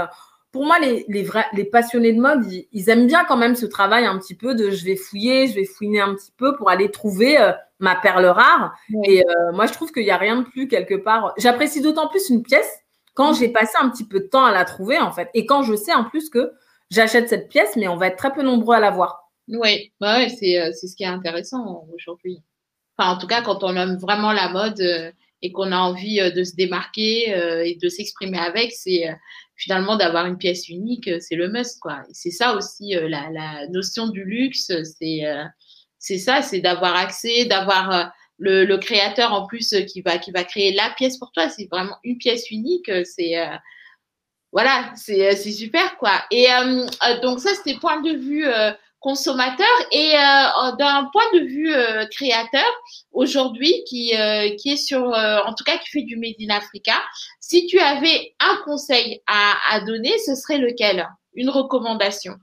[0.51, 3.65] pour moi, les, les, vrais, les passionnés de mode, ils, aiment bien quand même ce
[3.65, 6.69] travail un petit peu de je vais fouiller, je vais fouiner un petit peu pour
[6.69, 8.73] aller trouver euh, ma perle rare.
[9.05, 11.33] Et euh, moi, je trouve qu'il n'y a rien de plus quelque part.
[11.37, 12.69] J'apprécie d'autant plus une pièce
[13.13, 15.29] quand j'ai passé un petit peu de temps à la trouver, en fait.
[15.33, 16.53] Et quand je sais en plus que
[16.89, 19.29] j'achète cette pièce, mais on va être très peu nombreux à la voir.
[19.47, 22.41] Oui, bah ouais, c'est, euh, c'est ce qui est intéressant aujourd'hui.
[22.97, 24.81] Enfin, en tout cas, quand on aime vraiment la mode
[25.41, 27.29] et qu'on a envie de se démarquer
[27.65, 29.07] et de s'exprimer avec, c'est
[29.61, 32.01] finalement d'avoir une pièce unique, euh, c'est le must quoi.
[32.11, 35.43] c'est ça aussi euh, la, notion du luxe, c'est euh,
[36.01, 40.73] c'est ça, c'est d'avoir accès, d'avoir le, créateur en plus qui va qui va créer
[40.73, 41.47] la pièce pour toi.
[41.47, 42.91] C'est vraiment une pièce unique.
[43.05, 43.35] C'est
[44.51, 46.23] voilà, c'est super quoi.
[46.31, 46.47] Et
[47.21, 48.45] donc ça c'était point de vue
[49.01, 52.63] consommateur et euh, d'un point de vue euh, créateur
[53.11, 56.93] aujourd'hui qui euh, qui est sur en tout cas qui fait du made in Africa
[57.39, 61.09] si tu avais un conseil à, à donner ce serait lequel?
[61.33, 62.35] Une recommandation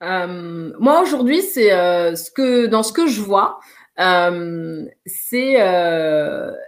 [0.00, 3.60] moi aujourd'hui c'est ce que dans ce que je vois
[5.06, 5.54] c'est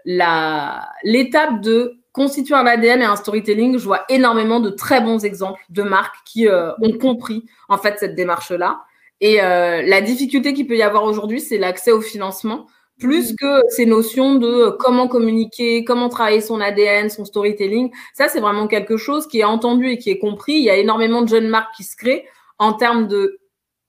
[0.05, 5.25] la l'étape de constituer un ADN et un storytelling, je vois énormément de très bons
[5.25, 8.83] exemples de marques qui euh, ont compris en fait cette démarche-là.
[9.21, 12.66] Et euh, la difficulté qu'il peut y avoir aujourd'hui, c'est l'accès au financement,
[12.99, 17.90] plus que ces notions de comment communiquer, comment travailler son ADN, son storytelling.
[18.14, 20.55] Ça, c'est vraiment quelque chose qui est entendu et qui est compris.
[20.55, 22.27] Il y a énormément de jeunes marques qui se créent
[22.59, 23.38] en termes de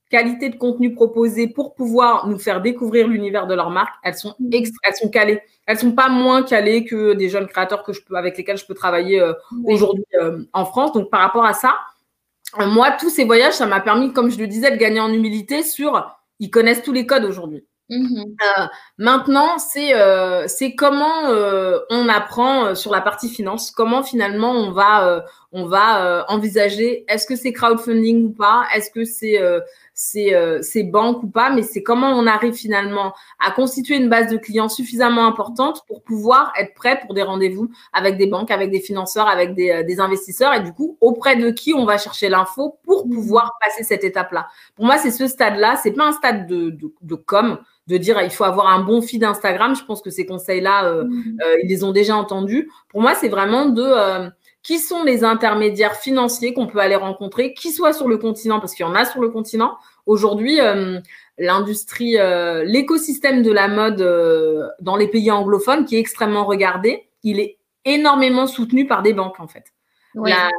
[0.10, 4.36] qualité de contenu proposé pour pouvoir nous faire découvrir l'univers de leur marque, elles sont
[4.40, 4.54] mm.
[4.84, 5.42] elles sont calées.
[5.66, 8.66] Elles sont pas moins calées que des jeunes créateurs que je peux avec lesquels je
[8.66, 9.34] peux travailler euh,
[9.66, 10.92] aujourd'hui euh, en France.
[10.92, 11.78] Donc par rapport à ça,
[12.60, 15.12] euh, moi tous ces voyages, ça m'a permis, comme je le disais, de gagner en
[15.12, 17.66] humilité sur ils connaissent tous les codes aujourd'hui.
[17.94, 18.70] Mm-hmm.
[18.98, 19.94] maintenant, c'est
[20.48, 21.30] c'est comment
[21.90, 27.06] on apprend sur la partie finance, comment finalement on va on va envisager?
[27.08, 29.40] Est-ce que c'est crowdfunding ou pas, est-ce que c'est
[29.94, 34.10] ces, euh, ces banques ou pas, mais c'est comment on arrive finalement à constituer une
[34.10, 38.50] base de clients suffisamment importante pour pouvoir être prêt pour des rendez-vous avec des banques,
[38.52, 41.86] avec des financeurs, avec des, euh, des investisseurs et du coup auprès de qui on
[41.86, 43.12] va chercher l'info pour mmh.
[43.12, 44.48] pouvoir passer cette étape-là?
[44.76, 45.76] Pour moi, c'est ce stade-là.
[45.82, 49.02] C'est pas un stade de, de, de com de dire il faut avoir un bon
[49.02, 49.76] feed Instagram.
[49.76, 51.38] Je pense que ces conseils-là, euh, mmh.
[51.44, 52.70] euh, ils les ont déjà entendus.
[52.90, 54.30] Pour moi, c'est vraiment de euh,
[54.62, 58.74] qui sont les intermédiaires financiers qu'on peut aller rencontrer, qui soient sur le continent, parce
[58.74, 59.78] qu'il y en a sur le continent.
[60.06, 60.60] Aujourd'hui,
[61.38, 62.16] l'industrie,
[62.66, 68.48] l'écosystème de la mode dans les pays anglophones, qui est extrêmement regardé, il est énormément
[68.48, 69.74] soutenu par des banques, en fait
[70.22, 70.50] à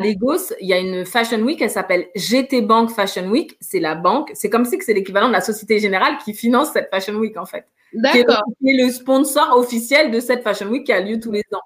[0.00, 3.56] Lagos, il y a une Fashion Week, elle s'appelle GT Bank Fashion Week.
[3.60, 4.30] C'est la banque.
[4.34, 7.46] C'est comme si c'est l'équivalent de la Société Générale qui finance cette Fashion Week, en
[7.46, 7.66] fait.
[7.92, 8.42] D'accord.
[8.60, 11.62] Qui est le sponsor officiel de cette Fashion Week qui a lieu tous les ans.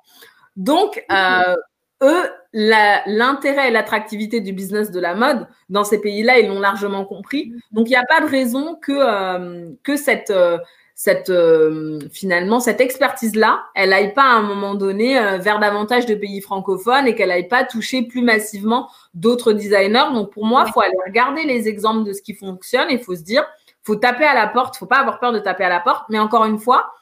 [0.57, 1.57] Donc, euh,
[2.03, 7.05] eux, l'intérêt et l'attractivité du business de la mode dans ces pays-là, ils l'ont largement
[7.05, 7.47] compris.
[7.47, 7.61] Mm-hmm.
[7.73, 10.59] Donc, il n'y a pas de raison que, euh, que cette, euh,
[11.03, 15.59] cette euh, finalement cette expertise là, elle aille pas à un moment donné euh, vers
[15.59, 20.12] davantage de pays francophones et qu'elle aille pas toucher plus massivement d'autres designers.
[20.15, 23.01] Donc pour moi, il faut aller regarder les exemples de ce qui fonctionne et il
[23.01, 23.45] faut se dire,
[23.83, 26.05] faut taper à la porte, faut pas avoir peur de taper à la porte.
[26.09, 26.93] Mais encore une fois,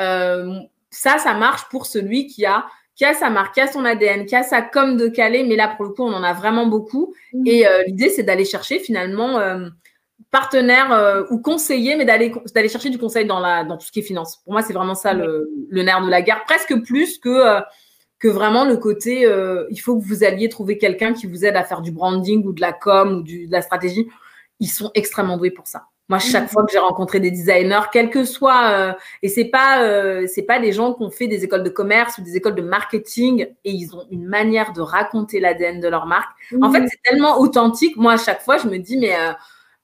[0.00, 0.52] euh,
[0.90, 4.26] ça, ça marche pour celui qui a qui a sa marque, qui a son ADN,
[4.26, 5.44] qui a sa com de Calais.
[5.44, 7.14] Mais là, pour le coup, on en a vraiment beaucoup.
[7.32, 7.46] Mmh.
[7.46, 9.38] Et l'idée, c'est d'aller chercher finalement
[10.30, 13.92] partenaire euh, ou conseiller, mais d'aller d'aller chercher du conseil dans la dans tout ce
[13.92, 14.38] qui est finance.
[14.44, 17.60] Pour moi, c'est vraiment ça le, le, nerf de la guerre, presque plus que euh,
[18.18, 19.26] que vraiment le côté.
[19.26, 22.44] Euh, il faut que vous alliez trouver quelqu'un qui vous aide à faire du branding
[22.44, 24.08] ou de la com ou du, de la stratégie.
[24.60, 25.84] Ils sont extrêmement doués pour ça.
[26.08, 26.48] Moi, chaque mhm.
[26.48, 30.70] fois que j'ai rencontré des designers, quel que soit, et c'est pas c'est pas des
[30.70, 33.92] gens qui ont fait des écoles de commerce ou des écoles de marketing, et ils
[33.92, 36.30] ont une manière de raconter l'ADN de leur marque.
[36.62, 37.96] En fait, c'est tellement authentique.
[37.96, 39.16] Moi, à chaque fois, je me dis mais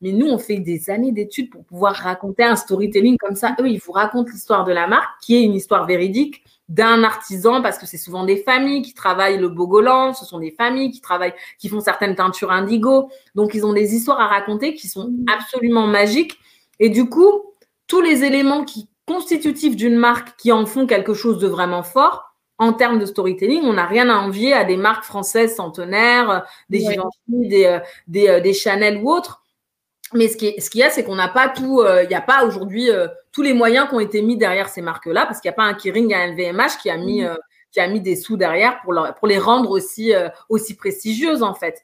[0.02, 3.54] mais nous, on fait des années d'études pour pouvoir raconter un storytelling comme ça.
[3.60, 7.62] Eux, ils vous racontent l'histoire de la marque, qui est une histoire véridique d'un artisan,
[7.62, 11.00] parce que c'est souvent des familles qui travaillent le bogolan, ce sont des familles qui
[11.00, 13.10] travaillent, qui font certaines teintures indigo.
[13.34, 16.38] Donc, ils ont des histoires à raconter qui sont absolument magiques.
[16.80, 17.42] Et du coup,
[17.86, 22.32] tous les éléments qui constitutifs d'une marque qui en font quelque chose de vraiment fort,
[22.58, 26.80] en termes de storytelling, on n'a rien à envier à des marques françaises centenaires, des
[26.80, 29.41] Givenchy, des, euh, des, euh, des Chanel ou autres.
[30.14, 32.20] Mais ce qu'il ce y a, c'est qu'on n'a pas tout, euh, il n'y a
[32.20, 35.48] pas aujourd'hui euh, tous les moyens qui ont été mis derrière ces marques-là, parce qu'il
[35.48, 37.26] n'y a pas un Kering, un LVMH qui a mis, mmh.
[37.26, 37.36] euh,
[37.70, 40.12] qui a mis des sous derrière pour, leur, pour les rendre aussi,
[40.48, 41.82] aussi prestigieuses, en fait.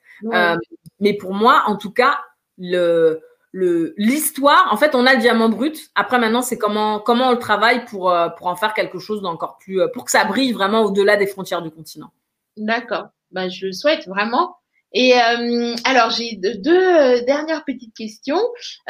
[1.01, 2.19] mais pour moi, en tout cas,
[2.59, 3.21] le,
[3.53, 5.91] le, l'histoire, en fait, on a le diamant brut.
[5.95, 9.57] Après, maintenant, c'est comment, comment on le travaille pour, pour en faire quelque chose d'encore
[9.59, 12.11] plus, pour que ça brille vraiment au-delà des frontières du continent.
[12.59, 13.09] D'accord.
[13.31, 14.57] Bah, je le souhaite vraiment.
[14.93, 18.41] Et euh, alors, j'ai deux, euh, dernières petites questions.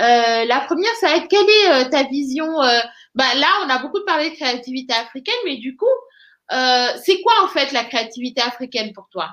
[0.00, 2.46] Euh, la première, ça va être quelle est ta vision
[3.14, 5.86] bah, Là, on a beaucoup parlé de créativité africaine, mais du coup,
[6.50, 9.30] c'est quoi en fait la créativité africaine pour toi?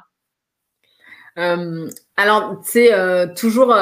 [2.17, 2.91] Alors, c'est
[3.35, 3.75] toujours...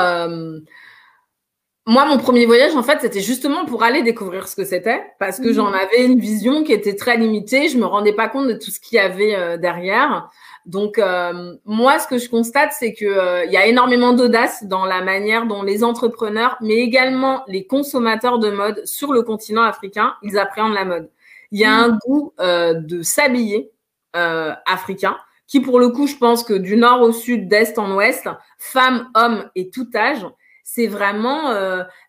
[1.86, 5.40] moi, mon premier voyage, en fait, c'était justement pour aller découvrir ce que c'était, parce
[5.40, 5.76] que j'en mmh.
[5.76, 7.68] avais une vision qui était très limitée.
[7.68, 10.30] Je me rendais pas compte de tout ce qu'il y avait derrière.
[10.66, 14.64] Donc euh, moi, ce que je constate, c'est que euh, il y a énormément d'audace
[14.64, 19.64] dans la manière dont les entrepreneurs, mais également les consommateurs de mode sur le continent
[19.64, 21.10] africain, ils appréhendent la mode.
[21.52, 23.70] Il y a un goût euh, de s'habiller
[24.14, 25.18] africain
[25.48, 29.10] qui, pour le coup, je pense que du nord au sud, d'est en ouest, femmes,
[29.16, 30.24] hommes et tout âge,
[30.74, 31.52] c'est vraiment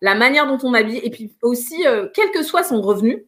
[0.00, 0.98] la manière dont on habille.
[0.98, 3.26] Et puis aussi, quel que soit son revenu,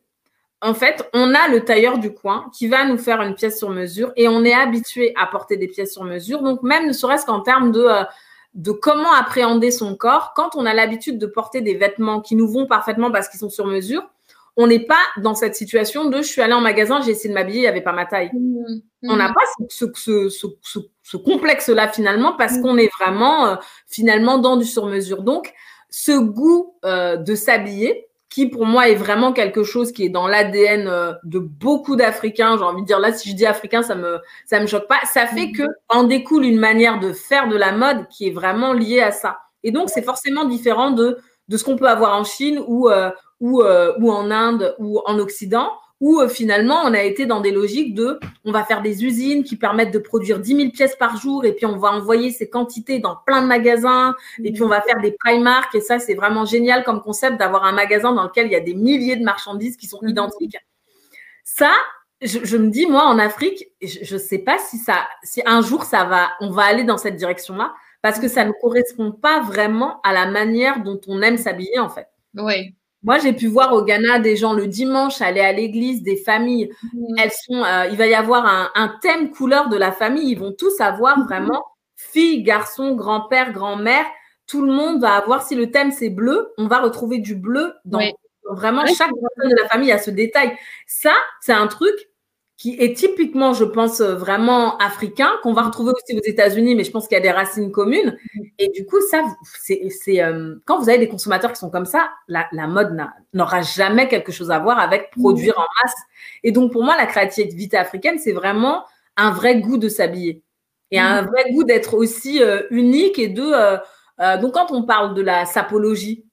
[0.63, 3.71] en fait, on a le tailleur du coin qui va nous faire une pièce sur
[3.71, 6.43] mesure et on est habitué à porter des pièces sur mesure.
[6.43, 8.05] Donc, même ne serait-ce qu'en termes de, euh,
[8.55, 12.49] de comment appréhender son corps, quand on a l'habitude de porter des vêtements qui nous
[12.49, 14.09] vont parfaitement parce qu'ils sont sur mesure,
[14.57, 17.35] on n'est pas dans cette situation de je suis allé en magasin, j'ai essayé de
[17.35, 18.31] m'habiller, il n'y avait pas ma taille.
[18.33, 18.81] Mmh.
[19.03, 19.35] On n'a mmh.
[19.35, 20.79] pas ce, ce, ce,
[21.15, 22.63] complexe-là finalement parce mmh.
[22.63, 25.23] qu'on est vraiment euh, finalement dans du sur-mesure.
[25.23, 25.53] Donc,
[25.91, 30.27] ce goût euh, de s'habiller, qui pour moi est vraiment quelque chose qui est dans
[30.27, 32.59] l'ADN euh, de beaucoup d'Africains.
[32.59, 35.01] J'ai envie de dire là, si je dis africain, ça me ça me choque pas.
[35.11, 38.75] Ça fait que en découle une manière de faire de la mode qui est vraiment
[38.75, 39.39] liée à ça.
[39.63, 43.11] Et donc c'est forcément différent de de ce qu'on peut avoir en Chine ou euh,
[43.41, 47.41] ou euh, ou en Inde ou en Occident où euh, finalement on a été dans
[47.41, 50.97] des logiques de on va faire des usines qui permettent de produire 10 000 pièces
[50.97, 54.63] par jour et puis on va envoyer ces quantités dans plein de magasins et puis
[54.63, 58.13] on va faire des Primark et ça c'est vraiment génial comme concept d'avoir un magasin
[58.13, 60.11] dans lequel il y a des milliers de marchandises qui sont mhm.
[60.11, 60.57] identiques.
[61.45, 61.73] Ça,
[62.21, 65.85] je, me dis moi en Afrique, je ne sais pas si ça, si un jour
[65.85, 67.73] ça va, on va aller dans cette direction-là
[68.03, 71.89] parce que ça ne correspond pas vraiment à la manière dont on aime s'habiller en
[71.89, 72.07] fait.
[72.35, 72.75] Oui.
[73.03, 76.71] Moi, j'ai pu voir au Ghana des gens le dimanche aller à l'église, des familles.
[76.83, 77.15] Mmh.
[77.19, 80.31] Elles sont, euh, il va y avoir un, thème couleur de la famille.
[80.31, 81.25] Ils vont tous avoir mmh.
[81.25, 84.05] vraiment fille, garçon, grand-père, grand-mère.
[84.47, 87.75] Tout le monde va avoir, si le thème c'est bleu, on va retrouver du bleu
[87.85, 88.01] dans
[88.51, 90.57] vraiment chaque personne de la famille a ce détail.
[90.87, 91.95] Ça, c'est un truc
[92.57, 96.85] qui est typiquement, je pense, euh, vraiment africain, qu'on va retrouver aussi aux États-Unis, mais
[96.85, 98.17] je pense qu'il y a des racines communes.
[98.59, 99.23] Et du coup, ça,
[99.63, 102.97] c'est euh, quand vous avez des consommateurs qui sont comme ça, la, la mode
[103.35, 105.95] n'aura jamais quelque chose à voir avec produire en masse.
[106.45, 108.85] Et donc, pour moi, la créativité africaine, c'est vraiment
[109.19, 110.43] un vrai goût de s'habiller
[110.91, 113.79] et un vrai goût d'être aussi euh, unique et de.
[114.41, 116.26] donc, quand on parle de la sapologie,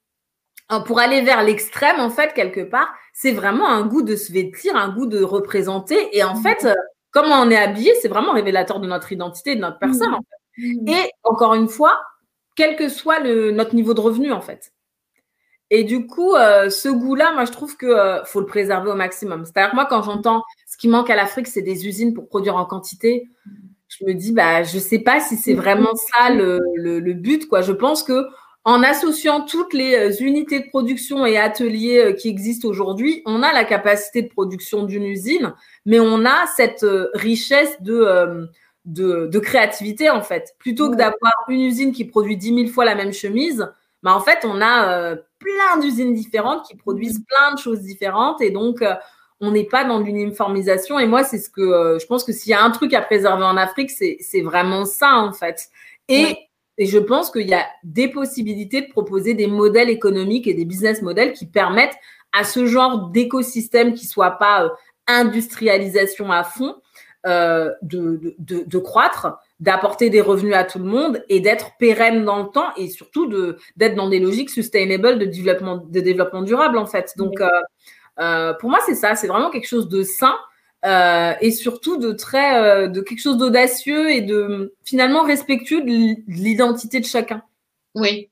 [0.86, 4.76] pour aller vers l'extrême, en fait, quelque part, c'est vraiment un goût de se vêtir,
[4.76, 6.16] un goût de représenter.
[6.18, 6.74] Et en fait, euh,
[7.12, 10.14] comment on est habillé, c'est vraiment révélateur de notre identité, de notre personne.
[10.14, 10.64] En fait.
[10.88, 12.00] Et encore une fois,
[12.56, 14.72] quel que soit le, notre niveau de revenu, en fait.
[15.70, 18.96] Et du coup, euh, ce goût-là, moi, je trouve qu'il euh, faut le préserver au
[18.96, 19.46] maximum.
[19.46, 22.66] C'est-à-dire, moi, quand j'entends ce qui manque à l'Afrique, c'est des usines pour produire en
[22.66, 23.28] quantité,
[23.88, 27.14] je me dis, bah, je ne sais pas si c'est vraiment ça le, le, le,
[27.14, 27.48] but.
[27.48, 27.62] Quoi.
[27.62, 28.28] Je pense que
[28.66, 33.44] en associant toutes les euh, unités de production et ateliers euh, qui existent aujourd'hui, on
[33.44, 35.54] a la capacité de production d'une usine,
[35.86, 38.48] mais on a cette euh, richesse de,
[38.86, 40.56] de, créativité, en fait.
[40.60, 43.68] Plutôt que d'avoir une usine qui produit 10 000 fois la même chemise,
[44.02, 48.42] bah, en fait, on a plein d'usines différentes qui produisent plein de choses différentes.
[48.42, 48.84] Et donc,
[49.40, 51.00] on n'est pas dans l'uniformisation.
[51.00, 53.46] Et moi, c'est ce que je pense que s'il y a un truc à préserver
[53.46, 55.70] en Afrique, c'est vraiment ça, en fait.
[56.10, 56.38] Et
[56.78, 60.66] et je pense qu'il y a des possibilités de proposer des modèles économiques et des
[60.66, 61.96] business models qui permettent
[62.32, 64.70] à ce genre d'écosystème qui soit pas euh,
[65.08, 66.76] industrialisation à fond
[67.26, 72.26] euh, de, de, de, croître, d'apporter des revenus à tout le monde et d'être pérenne
[72.26, 76.42] dans le temps et surtout de d'être dans des logiques sustainable de développement de développement
[76.42, 77.14] durable en fait.
[77.18, 77.36] Donc
[78.20, 80.36] euh, pour moi c'est ça, c'est vraiment quelque chose de sain
[80.86, 86.16] euh, et surtout de très euh, de quelque chose d'audacieux et de finalement respectueux de
[86.28, 87.42] l'identité de chacun.
[87.96, 88.30] Oui,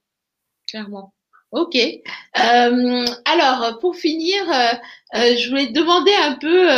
[0.68, 1.14] clairement.
[1.52, 1.76] Ok.
[1.76, 4.43] Euh, alors pour finir,
[5.14, 6.70] je voulais demander un peu.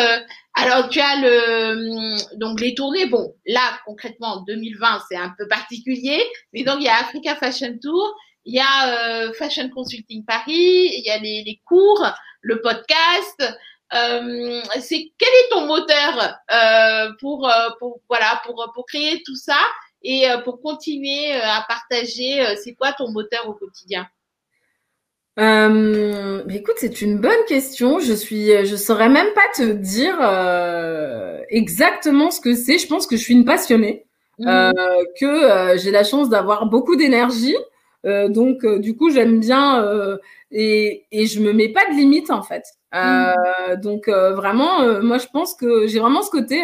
[0.53, 3.07] alors tu as le donc les tournées.
[3.07, 6.21] Bon, là concrètement 2020 c'est un peu particulier,
[6.53, 8.15] mais donc il y a Africa Fashion Tour,
[8.45, 12.05] il y a Fashion Consulting Paris, il y a les, les cours,
[12.41, 13.57] le podcast.
[13.94, 19.36] Euh, c'est quel est ton moteur euh, pour, euh, pour voilà pour pour créer tout
[19.36, 19.58] ça
[20.02, 24.08] et pour continuer à partager c'est quoi ton moteur au quotidien?
[25.39, 28.00] Euh, écoute, c'est une bonne question.
[28.00, 30.20] Je suis, je saurais même pas te dire
[31.50, 32.78] exactement ce que c'est.
[32.78, 34.06] Je pense que je suis une passionnée,
[34.39, 34.72] mmh.
[35.20, 37.56] que j'ai la chance d'avoir beaucoup d'énergie.
[38.04, 40.20] donc, du coup, j'aime bien
[40.52, 42.64] et, et je me mets pas de limite en fait.
[42.94, 46.62] Euh, donc euh, vraiment, euh, moi je pense que j'ai vraiment ce côté.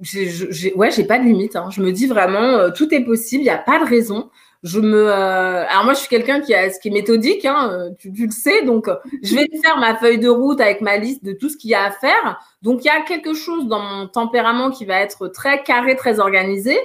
[0.00, 1.56] j'ai, ouais, j'ai pas de limite.
[1.56, 1.68] Hein.
[1.70, 4.30] Je me dis vraiment, tout est possible, il n'y a pas de raison.
[4.62, 8.12] Je me, alors moi je suis quelqu'un qui a, ce qui est méthodique, hein, tu,
[8.12, 8.88] tu, le sais, donc
[9.22, 11.74] je vais faire ma feuille de route avec ma liste de tout ce qu'il y
[11.74, 12.40] a à faire.
[12.62, 16.18] Donc il y a quelque chose dans mon tempérament qui va être très carré, très
[16.18, 16.76] organisé.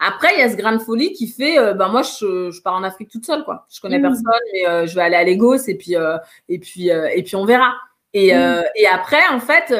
[0.00, 2.62] Après, il y a ce grain de folie qui fait, euh, ben moi, je, je,
[2.62, 3.66] pars en Afrique toute seule, quoi.
[3.70, 4.02] Je connais mmh.
[4.02, 4.24] personne,
[4.54, 6.16] mais euh, je vais aller à Lagos et puis euh,
[6.48, 7.74] et puis et puis on verra.
[8.12, 8.62] Et, mmh.
[8.76, 9.72] et après, en fait,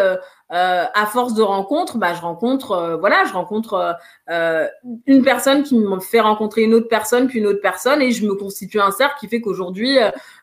[0.53, 3.97] euh, à force de rencontres, bah, je rencontre, euh, voilà, je rencontre
[4.31, 4.67] euh,
[5.07, 8.27] une personne qui me fait rencontrer une autre personne, puis une autre personne, et je
[8.27, 9.99] me constitue un cercle qui fait qu'aujourd'hui,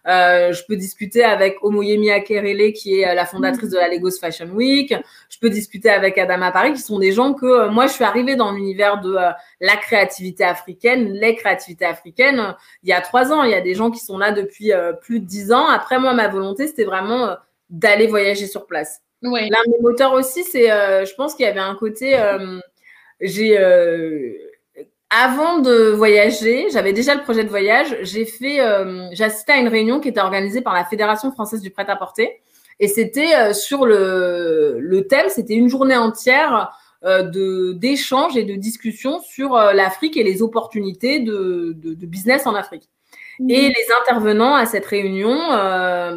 [0.05, 4.93] je peux discuter avec Omoyemi Akerele, qui est la fondatrice de la Lagos Fashion Week.
[5.29, 8.35] Je peux discuter avec Adama Paris, qui sont des gens que moi, je suis arrivée
[8.35, 9.17] dans l'univers de
[9.59, 13.43] la créativité africaine, les créativités africaines, il y a trois ans.
[13.43, 15.67] Il y a des gens qui sont là depuis plus de dix ans.
[15.67, 17.35] Après, moi, ma volonté, c'était vraiment
[17.69, 19.01] d'aller voyager sur place.
[19.23, 19.49] Ouais.
[19.49, 22.59] L'un des moteurs aussi, c'est, euh, je pense qu'il y avait un côté, euh,
[23.19, 24.33] j'ai, euh,
[25.09, 27.97] avant de voyager, j'avais déjà le projet de voyage.
[28.01, 28.59] J'ai fait,
[29.13, 32.41] j'ai assisté à une réunion qui était organisée par la Fédération française du prêt-à-porter,
[32.79, 39.19] et c'était sur le, le thème, c'était une journée entière de d'échanges et de discussions
[39.21, 42.89] sur l'Afrique et les opportunités de, de, de business en Afrique.
[43.39, 43.49] Mmh.
[43.49, 45.37] Et les intervenants à cette réunion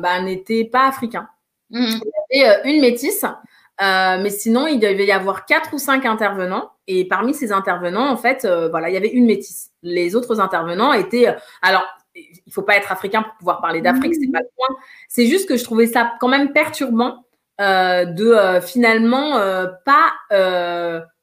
[0.01, 1.28] bah, n'étaient pas africains.
[1.70, 2.00] Mmh.
[2.32, 5.78] Il y avait euh, une métisse, euh, mais sinon, il devait y avoir quatre ou
[5.78, 6.70] cinq intervenants.
[6.86, 9.70] Et parmi ces intervenants, en fait, euh, voilà, il y avait une métisse.
[9.82, 11.34] Les autres intervenants étaient.
[11.62, 14.76] alors, il faut pas être africain pour pouvoir parler d'Afrique, c'est pas le point.
[15.08, 17.24] C'est juste que je trouvais ça quand même perturbant
[17.58, 19.38] de finalement
[19.84, 20.12] pas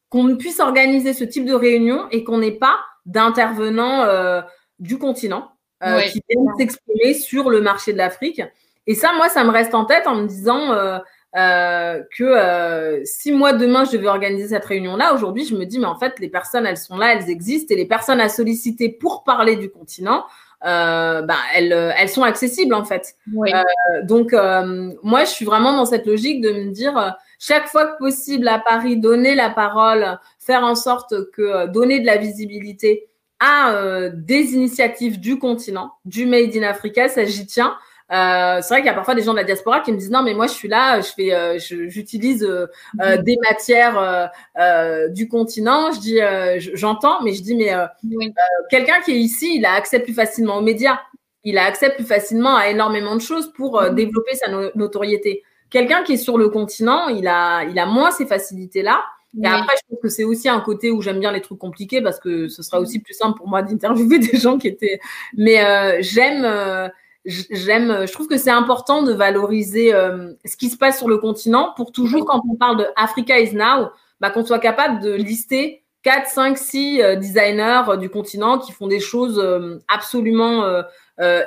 [0.09, 4.41] qu'on puisse organiser ce type de réunion et qu'on n'ait pas d'intervenants
[4.79, 5.51] du continent
[5.83, 8.41] qui viennent s'exprimer sur le marché de l'Afrique.
[8.87, 11.01] Et ça, moi, ça me reste en tête en me disant
[11.35, 15.77] euh, que euh, si moi demain je devais organiser cette réunion-là, aujourd'hui je me dis
[15.77, 18.89] mais en fait les personnes elles sont là, elles existent et les personnes à solliciter
[18.89, 20.23] pour parler du continent,
[20.65, 23.17] euh, ben, elles, elles sont accessibles en fait.
[24.03, 24.31] donc
[25.03, 28.57] moi je suis vraiment dans cette logique de me dire chaque fois que possible à
[28.57, 33.09] Paris donner la parole, faire en sorte que donner de la visibilité
[33.39, 37.77] à des initiatives du continent, du Made in Africa, ça j'y tiens.
[38.11, 40.11] Euh, c'est vrai qu'il y a parfois des gens de la diaspora qui me disent
[40.11, 42.67] non mais moi je suis là, je fais, euh, j'utilise euh,
[43.01, 44.31] euh, des matières
[45.11, 45.91] du continent.
[45.91, 46.19] Je dis
[46.73, 47.73] j'entends, mais je dis mais
[48.69, 50.99] quelqu'un qui est ici, il a accès plus facilement aux médias,
[51.43, 53.95] il a accès plus facilement à énormément de choses pour mm-hmm.
[53.95, 55.43] développer sa notoriété.
[55.69, 59.03] Quelqu'un qui est sur le continent, il a, il a moins ces facilités là.
[59.43, 62.01] Et après, je trouve que c'est aussi un côté où j'aime bien les trucs compliqués
[62.01, 64.99] parce que ce sera aussi plus simple pour moi d'interviewer des gens qui étaient.
[65.35, 66.89] Mais j'aime
[67.27, 71.17] j'aime, je trouve que c'est important de valoriser euh, ce qui se passe sur le
[71.17, 73.89] continent pour toujours, quand on parle de Africa is now,
[74.21, 78.87] bah, qu'on soit capable de lister 4, 5, 6 designers euh, du continent qui font
[78.87, 80.63] des choses euh, absolument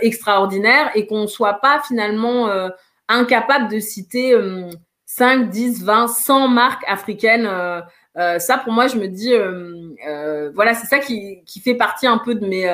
[0.00, 2.50] extraordinaires et qu'on ne soit pas finalement
[3.08, 4.34] incapable de citer
[5.06, 7.48] 5, 10, 20, 100 marques africaines.
[8.16, 9.32] ça, pour moi, je me dis,
[10.52, 12.66] voilà, c'est ça qui, qui, fait partie un peu de mes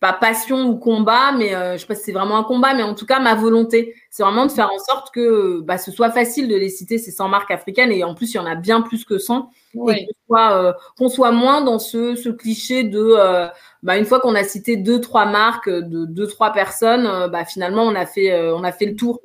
[0.00, 2.82] pas passion ou combat, mais euh, je sais pas si c'est vraiment un combat, mais
[2.82, 6.10] en tout cas ma volonté, c'est vraiment de faire en sorte que bah, ce soit
[6.10, 8.54] facile de les citer ces 100 marques africaines et en plus il y en a
[8.54, 9.50] bien plus que 100
[9.88, 13.48] et euh, qu'on soit, moins dans ce, ce cliché de euh,
[13.82, 17.82] bah, une fois qu'on a cité deux trois marques de deux trois personnes, bah, finalement
[17.82, 19.20] on a fait on a fait le tour.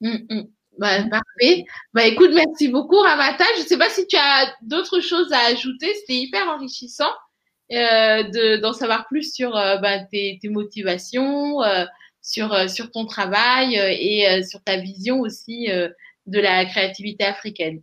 [0.00, 0.42] Mmh, mmh.
[0.78, 1.64] Bah, parfait.
[1.92, 3.44] Bah, écoute, merci beaucoup, Ramata.
[3.56, 5.92] Je ne sais pas si tu as d'autres choses à ajouter.
[6.00, 7.10] C'était hyper enrichissant.
[7.72, 11.86] Euh, d'en savoir plus sur euh, bah, tes, tes, motivations, euh,
[12.20, 15.68] sur, sur ton travail et sur ta vision aussi
[16.26, 17.82] de la créativité africaine.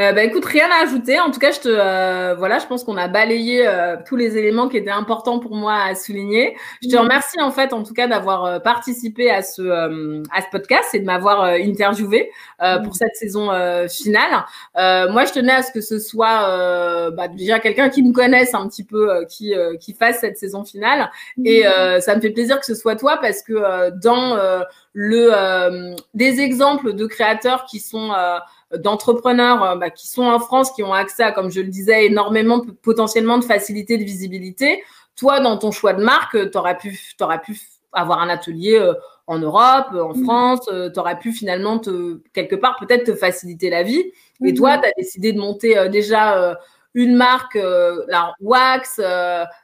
[0.00, 1.20] Euh, bah, écoute, rien à ajouter.
[1.20, 4.36] En tout cas, je te, euh, voilà, je pense qu'on a balayé euh, tous les
[4.36, 6.56] éléments qui étaient importants pour moi à souligner.
[6.82, 9.62] Je te remercie en fait, en tout cas, d'avoir participé à ce,
[10.32, 12.30] à ce podcast et de m'avoir interviewé
[12.84, 13.50] pour cette saison
[13.88, 14.44] finale.
[14.74, 18.68] moi, je tenais à ce que ce soit bah, déjà quelqu'un qui me connaisse un
[18.68, 21.10] petit peu, qui, qui fasse cette saison finale.
[21.44, 21.64] Et
[22.00, 24.38] ça me fait plaisir que ce soit toi parce que dans
[24.92, 28.10] le des exemples de créateurs qui sont
[28.78, 32.06] d'entrepreneurs euh, bah, qui sont en France, qui ont accès à, comme je le disais,
[32.06, 34.82] énormément potentiellement de facilité de visibilité.
[35.16, 37.60] Toi, dans ton choix de marque, tu aurais pu, aurais pu
[37.92, 38.94] avoir un atelier euh,
[39.26, 40.24] en Europe, en mmh.
[40.24, 44.12] France, euh, tu aurais pu finalement te, quelque part peut-être te faciliter la vie.
[44.44, 44.54] Et mmh.
[44.54, 46.58] toi, tu as décidé de monter déjà
[46.92, 47.54] une marque,
[48.08, 48.98] la Wax,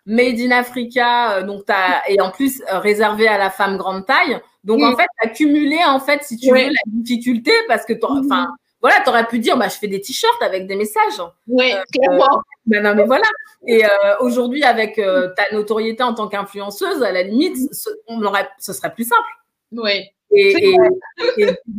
[0.07, 4.41] Made in Africa, donc as, et en plus réservée à la femme grande taille.
[4.65, 7.95] Donc en fait, tu as cumulé en fait, si tu veux, la difficulté parce que,
[8.03, 8.49] enfin,
[8.81, 11.21] voilà, tu aurais pu dire, bah, je fais des t-shirts avec des messages.
[11.47, 12.43] Oui, euh, clairement.
[12.67, 13.27] Ben non, mais voilà.
[13.67, 13.89] Et euh,
[14.21, 18.73] aujourd'hui, avec euh, ta notoriété en tant qu'influenceuse, à la limite, ce, on aurait, ce
[18.73, 19.29] serait plus simple.
[19.73, 20.07] Oui.
[20.33, 20.77] Et,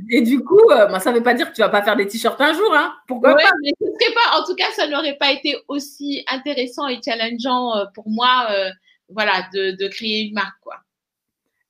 [0.10, 2.06] et, du coup, bah, ça ne veut pas dire que tu vas pas faire des
[2.06, 2.94] t-shirts un jour, hein.
[3.08, 7.86] Pourquoi pas, mais pas En tout cas, ça n'aurait pas été aussi intéressant et challengeant
[7.96, 8.48] pour moi,
[9.08, 10.76] voilà, de, de créer une marque, quoi.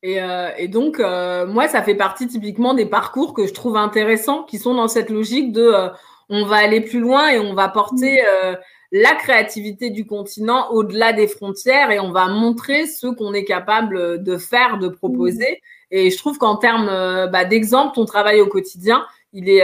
[0.03, 3.77] Et, euh, et, donc, euh, moi, ça fait partie typiquement des parcours que je trouve
[3.77, 5.89] intéressants, qui sont dans cette logique de euh,
[6.29, 8.57] on va aller plus loin et on va porter mmh.
[8.93, 14.23] la créativité du continent au-delà des frontières et on va montrer ce qu'on est capable
[14.23, 15.51] de faire, de proposer.
[15.51, 15.95] Mmh.
[15.95, 16.87] Et je trouve qu'en termes
[17.29, 19.61] bah, d'exemple, ton travail au quotidien, il est,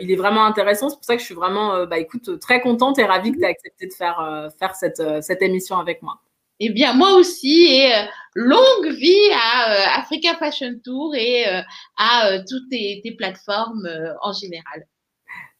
[0.00, 0.88] il est vraiment intéressant.
[0.88, 3.42] C'est pour ça que je suis vraiment, bah, écoute, très contente et ravie que tu
[3.42, 6.20] aies accepté de faire, faire cette, cette émission avec moi.
[6.66, 11.60] Eh bien, moi aussi, et euh, longue vie à euh, Africa Fashion Tour et euh,
[11.98, 13.86] à toutes tes, tes plateformes
[14.22, 14.86] en général.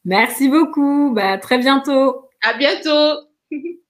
[0.06, 1.12] Merci beaucoup.
[1.14, 2.30] Bah, à très bientôt.
[2.42, 3.20] À bientôt.